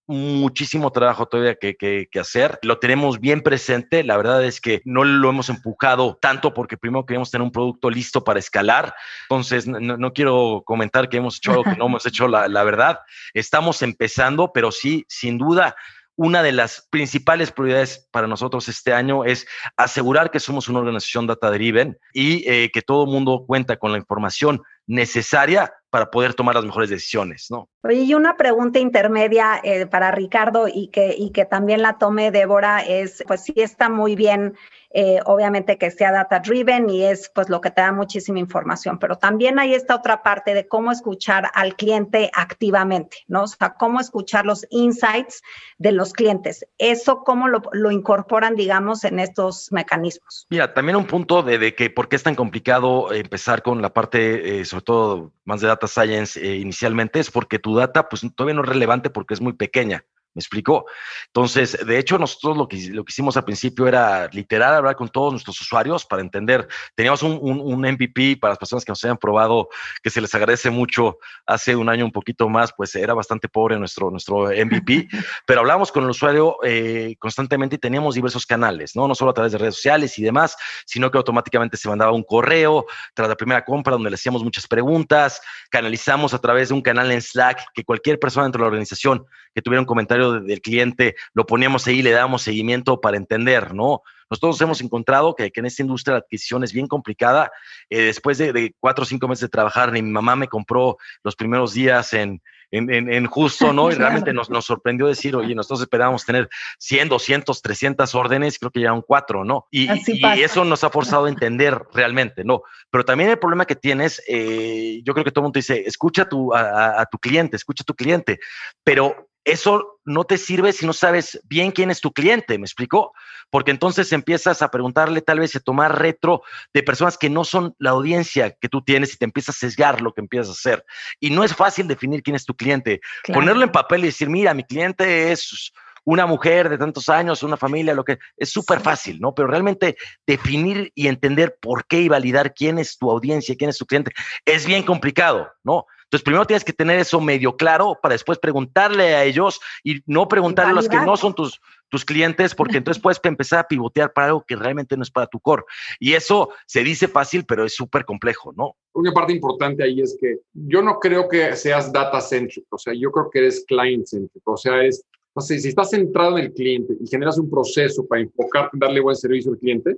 [0.08, 2.60] muchísimo trabajo todavía que, hacer.
[2.62, 4.04] Lo tenemos bien presente.
[4.04, 7.90] La verdad es que no lo hemos empujado tanto porque primero queremos tener un producto
[7.90, 8.94] listo para escalar.
[9.30, 13.00] Entonces, no, quiero comentar que hemos hecho algo que no hemos hecho, la, la verdad.
[13.34, 15.76] Estamos empezando, pero sí, sin duda,
[16.18, 21.28] una de las principales prioridades para nosotros este año es asegurar que somos una organización
[21.28, 26.34] data driven y eh, que todo el mundo cuenta con la información necesaria para poder
[26.34, 27.70] tomar las mejores decisiones, ¿no?
[27.84, 32.32] Oye, y una pregunta intermedia eh, para Ricardo y que, y que también la tome
[32.32, 34.56] Débora es, pues sí está muy bien
[34.98, 38.98] eh, obviamente que sea data driven y es pues lo que te da muchísima información,
[38.98, 43.44] pero también hay esta otra parte de cómo escuchar al cliente activamente, ¿no?
[43.44, 45.42] O sea, cómo escuchar los insights
[45.80, 46.66] de los clientes.
[46.78, 50.48] Eso, cómo lo, lo incorporan, digamos, en estos mecanismos.
[50.50, 53.94] Mira, también un punto de, de, que por qué es tan complicado empezar con la
[53.94, 58.24] parte, eh, sobre todo más de data science eh, inicialmente, es porque tu data pues
[58.36, 60.04] todavía no es relevante porque es muy pequeña.
[60.36, 60.86] ¿Me explicó?
[61.28, 65.08] Entonces, de hecho, nosotros lo que, lo que hicimos al principio era literal hablar con
[65.08, 66.68] todos nuestros usuarios para entender.
[66.94, 69.70] Teníamos un, un, MVP para las personas que nos hayan probado,
[70.04, 73.80] que se les agradece mucho hace un año un poquito más, pues era bastante pobre
[73.80, 75.08] nuestro, nuestro MVP,
[75.48, 79.08] pero hablamos con el usuario eh, constantemente y teníamos diversos canales, ¿no?
[79.08, 82.24] No solo a través de redes sociales y demás, sino que automáticamente se mandaba un
[82.24, 86.82] correo tras la primera compra donde le hacíamos muchas preguntas, canalizamos a través de un
[86.82, 90.62] canal en Slack que cualquier persona dentro de la organización que tuviera un comentario del
[90.62, 94.02] cliente, lo poníamos ahí, le dábamos seguimiento para entender, ¿no?
[94.30, 97.52] Nosotros hemos encontrado que, en esta industria de adquisición es bien complicada.
[97.90, 101.74] Eh, después de, cuatro o cinco meses de trabajar, mi mamá me compró los primeros
[101.74, 103.90] días en, en, justo, ¿no?
[103.92, 106.50] Y realmente nos, nos, sorprendió decir, oye, nosotros esperábamos tener
[106.80, 109.68] 100, 200, 300 órdenes, creo que ya un cuatro, ¿no?
[109.70, 112.64] Y, y, eso nos ha forzado a entender realmente, ¿no?
[112.90, 116.28] Pero también el problema que tienes, eh, yo creo que todo el mundo dice, escucha
[116.28, 118.40] tu, a, a tu cliente, escucha a tu cliente,
[118.84, 123.14] pero eso no te sirve si no sabes bien quién es tu cliente, ¿me explicó?
[123.52, 126.42] Porque entonces empiezas a preguntarle tal vez a tomar retro
[126.74, 130.02] de personas que no son la audiencia que tú tienes y te empiezas a sesgar
[130.02, 130.86] lo que empiezas a hacer.
[131.20, 133.02] Y no es fácil definir quién es tu cliente.
[133.32, 135.72] Ponerlo en papel y decir, mira, mi cliente es
[136.06, 139.34] una mujer de tantos años, una familia, lo que es súper fácil, ¿no?
[139.36, 143.78] Pero realmente definir y entender por qué y validar quién es tu audiencia, quién es
[143.78, 144.12] tu cliente,
[144.44, 145.86] es bien complicado, ¿no?
[146.06, 150.28] Entonces, primero tienes que tener eso medio claro para después preguntarle a ellos y no
[150.28, 154.14] preguntarle a los que no son tus, tus clientes, porque entonces puedes empezar a pivotear
[154.14, 155.64] para algo que realmente no es para tu core.
[156.00, 158.76] Y eso se dice fácil, pero es súper complejo, ¿no?
[158.94, 162.94] Una parte importante ahí es que yo no creo que seas data centric, o sea,
[162.94, 165.04] yo creo que eres client centric, o sea, es,
[165.36, 168.80] no sé, si estás centrado en el cliente y generas un proceso para enfocarte en
[168.80, 169.98] darle buen servicio al cliente,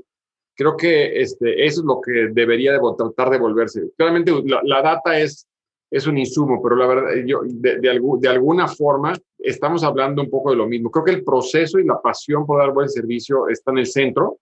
[0.55, 3.91] creo que este, eso es lo que debería de tratar de volverse.
[3.95, 4.31] Claramente
[4.63, 5.47] la data es
[5.89, 10.51] es un insumo, pero la verdad, yo, de, de, alguna forma estamos hablando un poco
[10.51, 10.91] de lo mismo.
[10.91, 14.39] Creo que el proceso y la pasión por dar buen servicio está en el centro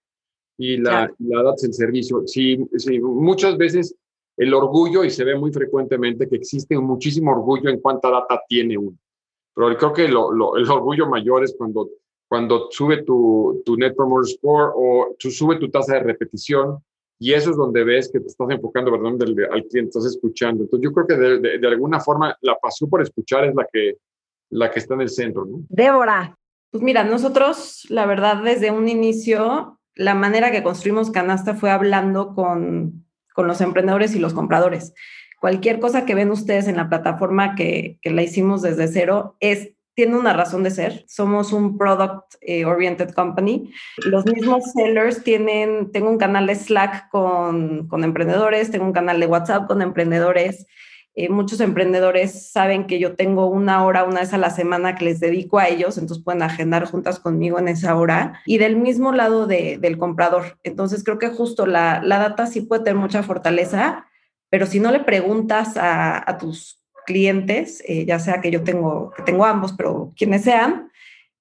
[0.57, 2.23] y la, la edad es el servicio.
[2.25, 3.95] Sí, sí, muchas veces
[4.37, 8.77] el orgullo, y se ve muy frecuentemente que existe muchísimo orgullo en cuánta data tiene
[8.77, 8.97] uno.
[9.53, 11.89] Pero creo que lo, lo, el orgullo mayor es cuando,
[12.27, 16.79] cuando sube tu, tu Net Promoter Score o tu, sube tu tasa de repetición
[17.19, 20.63] y eso es donde ves que te estás enfocando, perdón, al cliente, estás escuchando.
[20.63, 23.97] Entonces yo creo que de, de, alguna forma la pasión por escuchar es la que,
[24.49, 25.45] la que está en el centro.
[25.45, 25.59] ¿no?
[25.69, 26.37] Débora.
[26.71, 32.35] Pues mira, nosotros, la verdad, desde un inicio, la manera que construimos Canasta fue hablando
[32.35, 34.93] con, con los emprendedores y los compradores.
[35.39, 39.74] Cualquier cosa que ven ustedes en la plataforma que, que la hicimos desde cero es
[39.95, 41.05] tiene una razón de ser.
[41.07, 43.71] Somos un product eh, oriented company.
[43.97, 49.19] Los mismos sellers tienen, tengo un canal de Slack con, con emprendedores, tengo un canal
[49.19, 50.67] de WhatsApp con emprendedores.
[51.17, 55.05] Eh, muchos emprendedores saben que yo tengo una hora, una vez a la semana que
[55.05, 58.41] les dedico a ellos, entonces pueden agendar juntas conmigo en esa hora.
[58.45, 60.57] Y del mismo lado del comprador.
[60.63, 64.07] Entonces creo que justo la, la, data sí puede tener mucha fortaleza,
[64.49, 69.11] pero si no le preguntas a, a tus clientes, eh, ya sea que yo tengo,
[69.15, 70.91] que tengo ambos, pero quienes sean,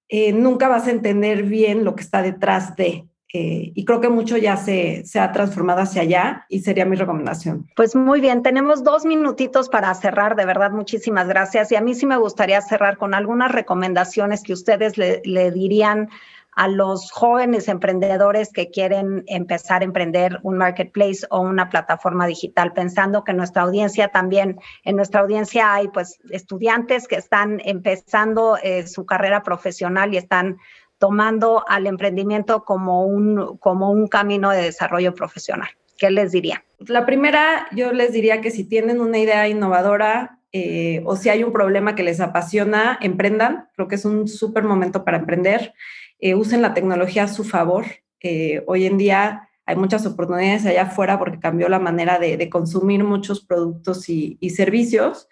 [0.09, 3.09] eh, nunca vas a entender bien lo que está detrás de.
[3.33, 6.95] Eh, y creo que mucho ya se, se ha transformado hacia allá y sería mi
[6.95, 7.67] recomendación.
[7.75, 11.73] Pues muy bien, tenemos dos minutitos para cerrar, de verdad, muchísimas gracias.
[11.73, 16.11] Y a mí sí me gustaría cerrar con algunas recomendaciones que ustedes le, le dirían
[16.57, 22.73] a los jóvenes emprendedores que quieren empezar a emprender un marketplace o una plataforma digital,
[22.73, 28.87] pensando que nuestra audiencia también, en nuestra audiencia hay pues estudiantes que están empezando eh,
[28.87, 30.59] su carrera profesional y están
[30.99, 35.69] tomando al emprendimiento como un, como un camino de desarrollo profesional.
[35.99, 36.65] ¿Qué les diría?
[36.79, 41.43] La primera, yo les diría que si tienen una idea innovadora, eh, o si hay
[41.43, 43.69] un problema que les apasiona, emprendan.
[43.75, 45.75] Creo que es un súper momento para emprender.
[46.19, 47.85] Eh, usen la tecnología a su favor.
[48.21, 53.05] Eh, hoy en día hay muchas oportunidades allá afuera porque cambió la manera de, consumir
[53.05, 55.29] muchos productos y, servicios.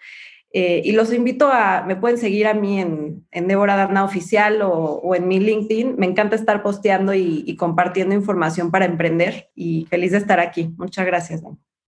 [0.51, 4.61] Eh, y los invito a, me pueden seguir a mí en, en Débora Darna Oficial
[4.63, 5.95] o, en mi LinkedIn.
[5.97, 10.73] Me encanta estar posteando y, y, compartiendo información para emprender y feliz de estar aquí.
[10.77, 11.41] Muchas gracias.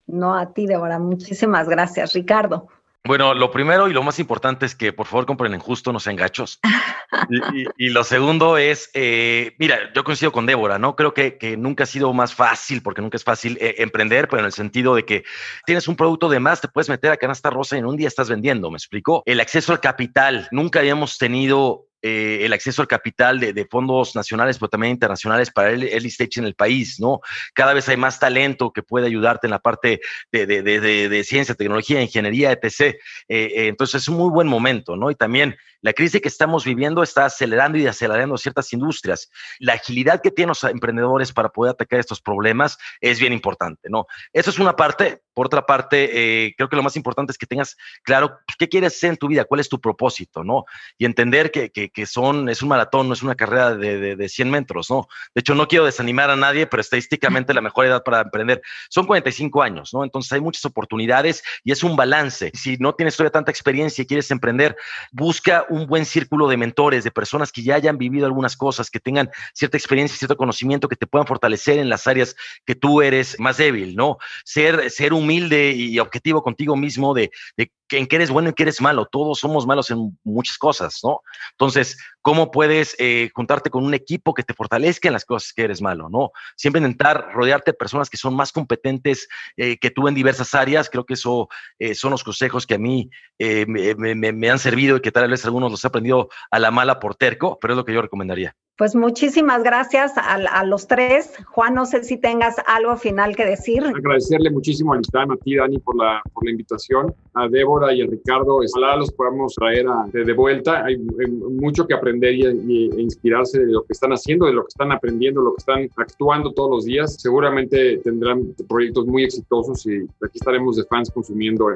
[0.08, 1.00] No, a ti, Débora.
[1.00, 2.68] Muchísimas gracias, Ricardo.
[3.06, 6.00] Bueno, lo primero y lo más importante es que por favor compren en justo, no
[6.00, 6.60] sean gachos.
[7.78, 10.96] y, lo segundo es, eh, mira, yo coincido con Débora, ¿no?
[10.96, 14.40] Creo que, que, nunca ha sido más fácil, porque nunca es fácil eh, emprender, pero
[14.40, 15.24] en el sentido de que
[15.68, 18.08] tienes un producto de más, te puedes meter a canasta rosa y en un día
[18.08, 19.22] estás vendiendo, ¿me explicó?
[19.28, 24.58] El acceso al capital, nunca habíamos tenido eh, el acceso al capital de, fondos nacionales,
[24.58, 27.20] pero también internacionales para el early stage en el país, ¿no?
[27.54, 32.52] Cada vez hay más talento que puede ayudarte en la parte de, ciencia, tecnología, ingeniería,
[32.52, 32.82] etc.
[32.82, 32.96] Eh,
[33.28, 35.10] eh, entonces es un muy buen momento, ¿no?
[35.10, 35.56] Y también
[35.86, 39.30] la crisis que estamos viviendo está acelerando y acelerando ciertas industrias.
[39.60, 44.08] La agilidad que tienen los emprendedores para poder atacar estos problemas es bien importante, ¿no?
[44.34, 45.22] Eso es una parte.
[45.36, 49.12] Por otra parte, creo que lo más importante es que tengas claro qué quieres hacer
[49.12, 50.64] en tu vida, cuál es tu propósito, ¿no?
[50.98, 54.50] Y entender que, que, son, es un maratón, no es una carrera de, de, 100
[54.50, 55.08] metros, ¿no?
[55.36, 59.06] De hecho, no quiero desanimar a nadie, pero estadísticamente la mejor edad para emprender son
[59.06, 60.04] 45 años, ¿no?
[60.04, 62.52] Entonces hay muchas oportunidades y es un balance.
[62.56, 64.76] Si no tienes todavía tanta experiencia y quieres emprender,
[65.12, 69.30] busca buen círculo de mentores, de personas que ya hayan vivido algunas cosas, que tengan
[69.54, 73.58] cierta experiencia, cierto conocimiento, que te puedan fortalecer en las áreas que tú eres más
[73.58, 74.18] débil, ¿no?
[74.46, 78.64] Ser, ser humilde y objetivo contigo mismo de, de en qué eres bueno y qué
[78.64, 79.06] eres malo.
[79.06, 81.20] Todos somos malos en muchas cosas, ¿no?
[81.52, 85.62] Entonces, ¿cómo puedes eh, juntarte con un equipo que te fortalezca en las cosas que
[85.62, 86.32] eres malo, ¿no?
[86.56, 90.90] Siempre intentar rodearte de personas que son más competentes eh, que tú en diversas áreas.
[90.90, 95.02] Creo que eso eh, son los consejos que a mí me, me, han servido y
[95.02, 97.86] que tal vez algunos los he aprendido a la mala por terco, pero es lo
[97.86, 98.56] que yo recomendaría.
[98.78, 101.34] Pues muchísimas gracias a, los tres.
[101.46, 103.82] Juan, no sé si tengas algo final que decir.
[103.86, 108.02] Agradecerle muchísimo a Listán, a ti, Dani, por la, por la invitación, a Débora y
[108.02, 108.58] a Ricardo.
[108.58, 110.84] Ojalá los podamos traer de, vuelta.
[110.84, 114.70] Hay, mucho que aprender y, e inspirarse de lo que están haciendo, de lo que
[114.70, 117.16] están aprendiendo, lo que están actuando todos los días.
[117.18, 121.72] Seguramente tendrán proyectos muy exitosos y aquí estaremos de fans consumiendo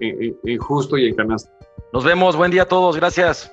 [0.00, 1.50] en, en Justo y en Canasta.
[1.94, 2.36] Nos vemos.
[2.36, 2.96] Buen día a todos.
[2.96, 3.50] Gracias.